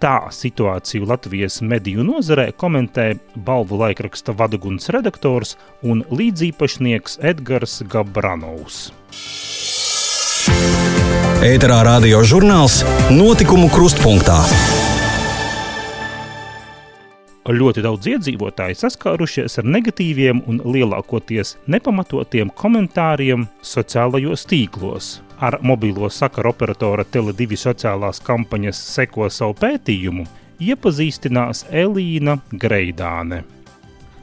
Tā 0.04 0.26
situāciju 0.28 1.06
Latvijas 1.08 1.62
mediju 1.64 2.02
nozarē 2.04 2.50
komentē 2.60 3.06
balvu 3.46 3.78
laikraksta 3.80 4.34
Vadaguns 4.36 4.90
redaktors 4.92 5.54
un 5.80 6.02
līdzīpašnieks 6.12 7.16
Edgars 7.24 7.78
Gabranovs. 7.88 8.82
Ēterā 11.48 11.80
radio 11.88 12.20
žurnāls 12.20 12.82
Notikumu 13.16 13.72
krustpunktā. 13.72 14.36
Ļoti 17.48 17.88
daudz 17.88 18.12
iedzīvotāji 18.12 18.76
saskārušies 18.84 19.56
ar 19.64 19.72
negatīviem 19.72 20.44
un 20.44 20.60
lielākoties 20.68 21.56
nepamatotiem 21.64 22.52
komentāriem 22.52 23.48
sociālajos 23.64 24.44
tīklos. 24.52 25.14
Ar 25.40 25.58
mobilo 25.62 26.10
sakaru 26.10 26.52
operatora 26.54 27.04
Tele2 27.04 27.58
sociālās 27.58 28.22
kampaņas 28.22 28.78
seko 28.94 29.30
savu 29.30 29.56
pētījumu 29.58 30.26
iepazīstinās 30.62 31.66
Elīna 31.70 32.38
Greidāne. 32.52 33.42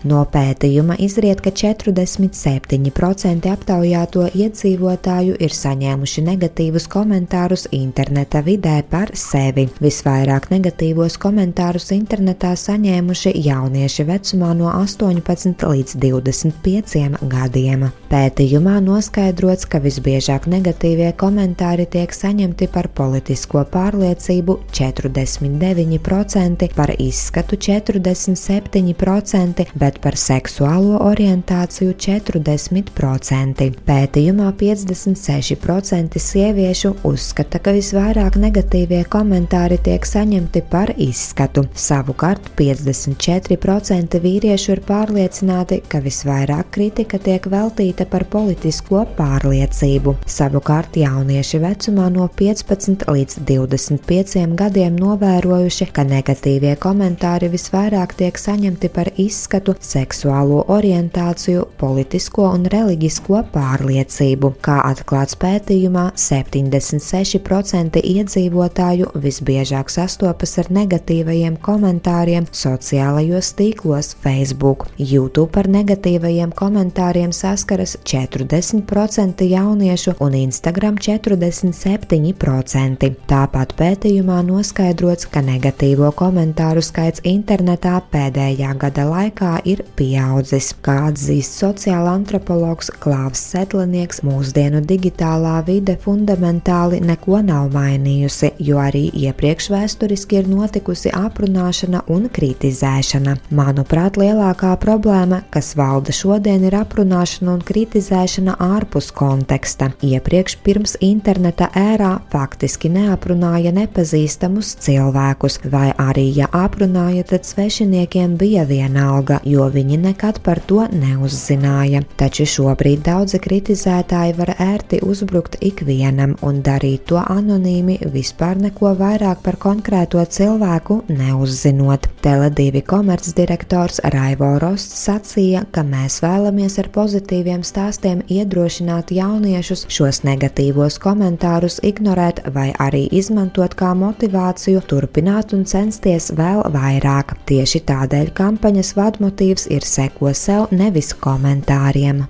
No 0.02 0.24
pētījuma 0.26 0.96
izriet, 0.98 1.44
ka 1.46 1.52
47% 1.54 3.46
aptaujāto 3.52 4.24
iedzīvotāju 4.34 5.36
ir 5.38 5.54
saņēmuši 5.54 6.24
negatīvus 6.26 6.88
komentārus 6.90 7.68
interneta 7.76 8.42
vidē 8.42 8.82
par 8.90 9.12
sevi. 9.14 9.68
Visvairāk 9.84 10.50
negatīvos 10.50 11.20
komentārus 11.22 11.92
internetā 11.94 12.56
saņēmuši 12.58 13.36
jaunieši 13.46 14.04
vecumā 14.10 14.58
no 14.58 14.74
18 14.74 15.70
līdz 15.70 15.94
25 16.02 17.22
gadiem. 17.30 17.86
Pētījumā 18.10 18.82
noskaidrots, 18.84 19.70
ka 19.70 19.80
visbiežāk 19.86 20.50
negatīvie 20.50 21.14
komentāri 21.14 21.86
tiek 21.86 22.10
saņemti 22.16 22.68
par 22.74 22.90
politisko 22.98 23.62
pārliecību 23.70 24.58
49%, 24.74 26.74
par 26.76 26.90
izskatu 26.98 27.56
47%, 27.70 29.66
bet 29.78 29.91
bet 29.92 30.00
par 30.04 30.16
seksuālo 30.16 31.00
orientāciju 31.04 31.94
40%. 32.00 33.68
Pētījumā 33.88 34.52
56% 34.60 36.20
sieviešu 36.22 36.94
uzskata, 37.08 37.60
ka 37.60 37.74
visvairāk 37.76 38.38
negatīvie 38.40 39.02
komentāri 39.12 39.80
tiek 39.84 40.06
saņemti 40.08 40.64
par 40.72 40.94
izskatu. 40.96 41.66
Savukārt 41.76 42.52
54% 42.60 44.22
vīriešu 44.24 44.76
ir 44.78 44.84
pārliecināti, 44.88 45.82
ka 45.92 46.00
visvairāk 46.04 46.72
kritika 46.72 47.20
tiek 47.20 47.48
veltīta 47.52 48.08
par 48.08 48.26
politisko 48.32 49.04
pārliecību. 49.18 50.16
Savukārt 50.28 50.96
jaunieši 51.02 51.62
vecumā 51.66 52.08
no 52.14 52.30
15 52.40 53.08
līdz 53.12 53.42
25 53.50 54.56
gadiem 54.56 54.96
novērojuši, 55.02 55.92
ka 55.92 56.08
negatīvie 56.08 56.78
komentāri 56.80 57.52
visvairāk 57.52 58.16
tiek 58.22 58.40
saņemti 58.40 58.92
par 58.94 59.12
izskatu, 59.20 59.76
seksuālo 59.82 60.62
orientāciju, 60.72 61.66
politisko 61.82 62.46
un 62.54 62.66
reliģisko 62.72 63.42
pārliecību. 63.54 64.54
Kā 64.64 64.78
atklāts 64.88 65.36
pētījumā, 65.42 66.12
76% 66.16 68.02
iedzīvotāju 68.02 69.12
visbiežāk 69.24 69.92
sastopas 69.92 70.58
ar 70.62 70.68
negatīvajiem 70.78 71.58
komentāriem 71.66 72.48
sociālajos 72.52 73.54
tīklos 73.60 74.14
Facebook. 74.24 74.88
YouTube 74.98 75.60
ar 75.60 75.68
negatīvajiem 75.72 76.52
komentāriem 76.58 77.32
saskaras 77.36 77.98
40% 78.06 79.46
jauniešu 79.50 80.16
un 80.22 80.36
Instagram 80.42 80.96
47%. 81.02 83.12
Tāpat 83.32 83.76
pētījumā 83.80 84.42
noskaidrots, 84.48 85.26
ka 85.32 85.40
negatīvo 85.46 86.12
komentāru 86.18 86.82
skaits 86.86 87.24
internetā 87.28 87.96
pēdējā 88.12 88.72
gada 88.82 89.06
laikā 89.10 89.52
ir 89.72 89.84
pieaudzis. 90.00 90.72
Kā 90.86 90.98
atzīst 91.10 91.58
sociāla 91.62 92.14
antropologs 92.18 92.92
Klāvs 93.02 93.42
Setlinieks, 93.52 94.22
mūsdienu 94.26 94.82
digitālā 94.88 95.58
vide 95.68 95.98
fundamentāli 96.02 97.02
neko 97.06 97.42
nav 97.46 97.72
mainījusi, 97.76 98.54
jo 98.62 98.80
arī 98.82 99.08
iepriekš 99.24 99.70
vēsturiski 99.74 100.42
ir 100.42 100.50
notikusi 100.52 101.12
aprunāšana 101.16 102.04
un 102.12 102.28
kritizēšana. 102.34 103.38
Manuprāt, 103.58 104.20
lielākā 104.22 104.74
problēma, 104.82 105.42
kas 105.54 105.74
valda 105.80 106.14
šodien, 106.16 106.66
ir 106.68 106.78
aprunāšana 106.82 107.56
un 107.56 107.66
kritizēšana 107.66 108.58
ārpus 108.62 109.12
konteksta. 109.16 109.92
Iepriekš 110.06 110.58
pirms 110.66 110.98
interneta 111.06 111.70
ērā 111.78 112.14
faktiski 112.32 112.92
neaprunāja 112.94 113.74
nepazīstamus 113.76 114.76
cilvēkus, 114.86 115.60
vai 115.72 115.90
arī, 116.02 116.28
ja 116.42 116.50
aprunāja, 116.56 117.26
tad 117.34 117.48
svešiniekiem 117.48 118.38
bija 118.40 118.66
vienalga, 118.70 119.40
jo 119.48 119.61
viņi 119.70 119.98
nekad 120.02 120.40
par 120.46 120.60
to 120.66 120.86
neuzzināja. 120.90 122.02
Taču 122.18 122.46
šobrīd 122.50 123.04
daudzi 123.06 123.40
kritizētāji 123.44 124.36
var 124.38 124.54
ērti 124.58 125.02
uzbrukt 125.06 125.58
ikvienam 125.62 126.38
un 126.42 126.62
darīt 126.66 127.06
to 127.12 127.20
anonīmi, 127.22 128.00
vispār 128.14 128.58
neko 128.58 128.96
vairāk 129.00 129.44
par 129.46 129.60
konkrēto 129.62 130.24
cilvēku 130.26 131.02
neuzzinot. 131.10 132.08
Tele2 132.22 132.84
komercdirektors 132.86 134.02
Raivo 134.14 134.54
Rosts 134.62 135.06
sacīja, 135.08 135.64
ka 135.72 135.84
mēs 135.86 136.20
vēlamies 136.24 136.78
ar 136.82 136.92
pozitīviem 136.94 137.64
stāstiem 137.66 138.22
iedrošināt 138.30 139.12
jauniešus 139.16 139.88
šos 139.90 140.22
negatīvos 140.28 141.00
komentārus 141.02 141.80
ignorēt 141.84 142.44
vai 142.54 142.70
arī 142.80 143.08
izmantot 143.12 143.76
kā 143.78 143.94
motivāciju 143.98 144.84
turpināt 144.88 145.56
un 145.58 145.66
censties 145.66 146.32
vēl 146.38 146.64
vairāk. 146.74 147.36
Tieši 147.50 147.82
tādēļ 147.90 148.32
kampaņas 148.38 148.94
vadmotīvs 148.98 149.51
ir 149.70 149.84
seko 149.88 150.32
sev, 150.38 150.70
nevis 150.72 151.12
komentāriem. 151.18 152.24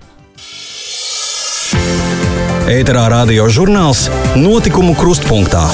Ēterā 2.72 3.09
radio 3.11 3.49
žurnāls 3.51 4.05
Notikumu 4.39 4.93
krustpunktā. 4.95 5.65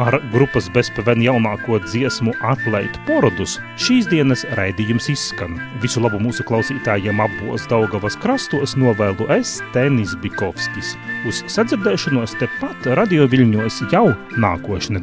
Ar 0.00 0.16
grupas 0.32 0.70
bezpavien 0.72 1.20
jaunāko 1.20 1.76
dziesmu 1.84 2.32
Atlaitu 2.46 3.02
porodus 3.04 3.58
šīs 3.76 4.08
dienas 4.08 4.46
raidījums 4.56 5.10
izskan. 5.12 5.58
Visu 5.82 6.00
labu 6.00 6.18
mūsu 6.24 6.46
klausītājiem 6.48 7.20
abos 7.20 7.68
Daugavas 7.70 8.16
krastos 8.22 8.74
novēlu 8.80 9.28
es 9.36 9.58
Tenis 9.76 10.16
Bikovskis. 10.24 10.96
Uz 11.28 11.44
sadzirdēšanos 11.52 12.38
tepat 12.40 12.90
radio 12.96 13.28
viļņos 13.28 13.84
jau 13.92 14.08
nākošu 14.40 14.96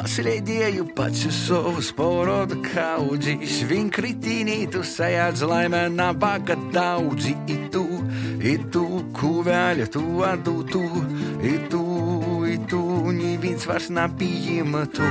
Paslēdēju 0.00 0.86
pats 0.96 1.26
uz 1.28 1.38
savu 1.44 1.82
sporodu 1.84 2.56
kaudzi, 2.64 3.34
svinkritīnī 3.44 4.62
tu 4.72 4.80
sajādz 4.80 5.42
laimē 5.44 5.82
nabaga 5.92 6.56
daudzi, 6.72 7.34
itu, 7.44 7.82
itu, 8.40 8.84
kuvēļa 9.18 9.90
tu 9.92 10.04
adūtu, 10.24 10.80
itu, 11.44 11.82
itu, 12.48 12.80
neviens 13.12 13.68
vairs 13.68 13.90
napījima 13.92 14.86
tu. 14.96 15.04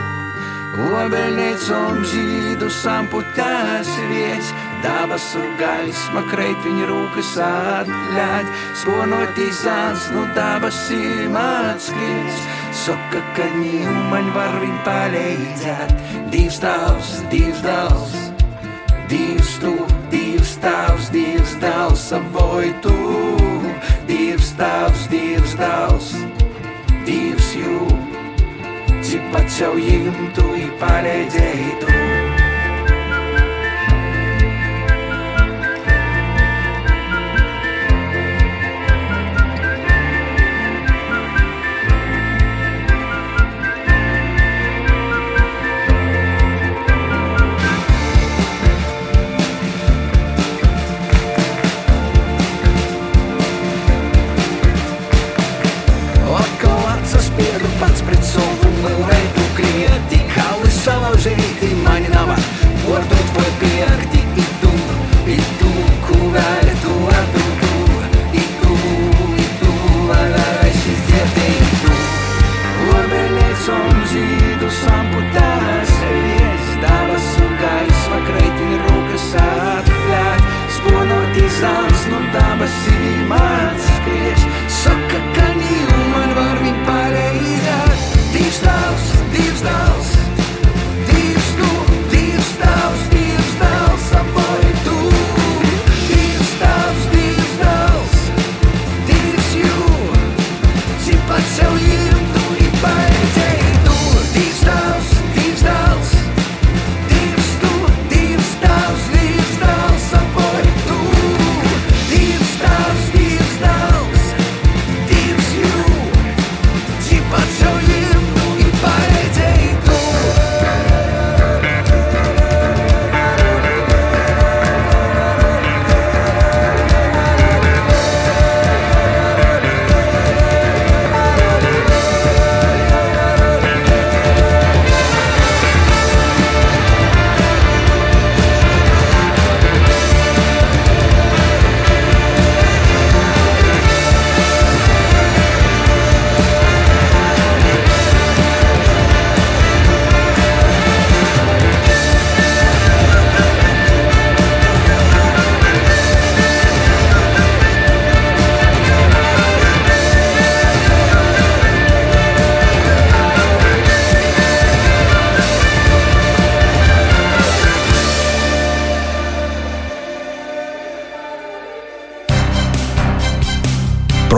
Obeļniecom 0.80 2.02
žīdu 2.10 2.70
samputās 2.74 3.94
vietas, 4.10 4.50
dabas 4.82 5.28
un 5.38 5.52
gaisma 5.62 6.26
kreit 6.32 6.66
viņa 6.66 6.90
rūkas 6.90 7.36
atļaut, 7.46 8.56
sponotīs 8.82 9.66
zāns, 9.68 10.10
nu 10.18 10.26
dabas 10.34 10.88
ir 10.98 11.28
mācklīts. 11.36 12.48
Saka, 12.76 13.22
ka 13.34 13.46
ņūmaņ 13.56 14.28
var 14.36 14.56
viņ 14.62 14.76
palīdzēt. 14.86 15.94
Divs 16.30 16.60
tavs, 16.62 17.14
divs 17.32 17.64
dals, 17.66 18.14
divs 19.10 19.56
tu, 19.64 19.74
divs 20.14 20.56
tavs, 20.62 21.10
divs 21.14 21.56
dals, 21.64 22.04
savoj 22.12 22.70
tu. 22.86 22.98
Divs 24.10 24.54
tavs, 24.60 25.08
divs 25.10 25.56
dals, 25.58 26.14
divs 27.10 27.54
jū. 27.58 27.80
Cik 29.02 29.32
pats 29.34 29.62
jau 29.64 29.74
jimtu, 29.80 30.52
i 30.62 30.70
palīdzēji 30.82 31.80
tu. 31.82 32.39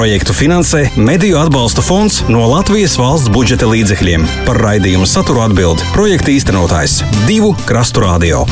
Projektu 0.02 0.34
finansē 0.34 0.80
Mediju 0.98 1.38
atbalsta 1.38 1.84
fonds 1.86 2.24
no 2.26 2.42
Latvijas 2.50 2.96
valsts 2.98 3.30
budžeta 3.30 3.70
līdzekļiem. 3.70 4.26
Par 4.50 4.58
raidījumu 4.58 5.06
saturu 5.06 5.46
atbild 5.46 5.86
projekta 5.94 6.34
īstenotājs 6.34 7.04
Divu 7.30 7.54
Krastu 7.70 8.02
Radio. 8.10 8.48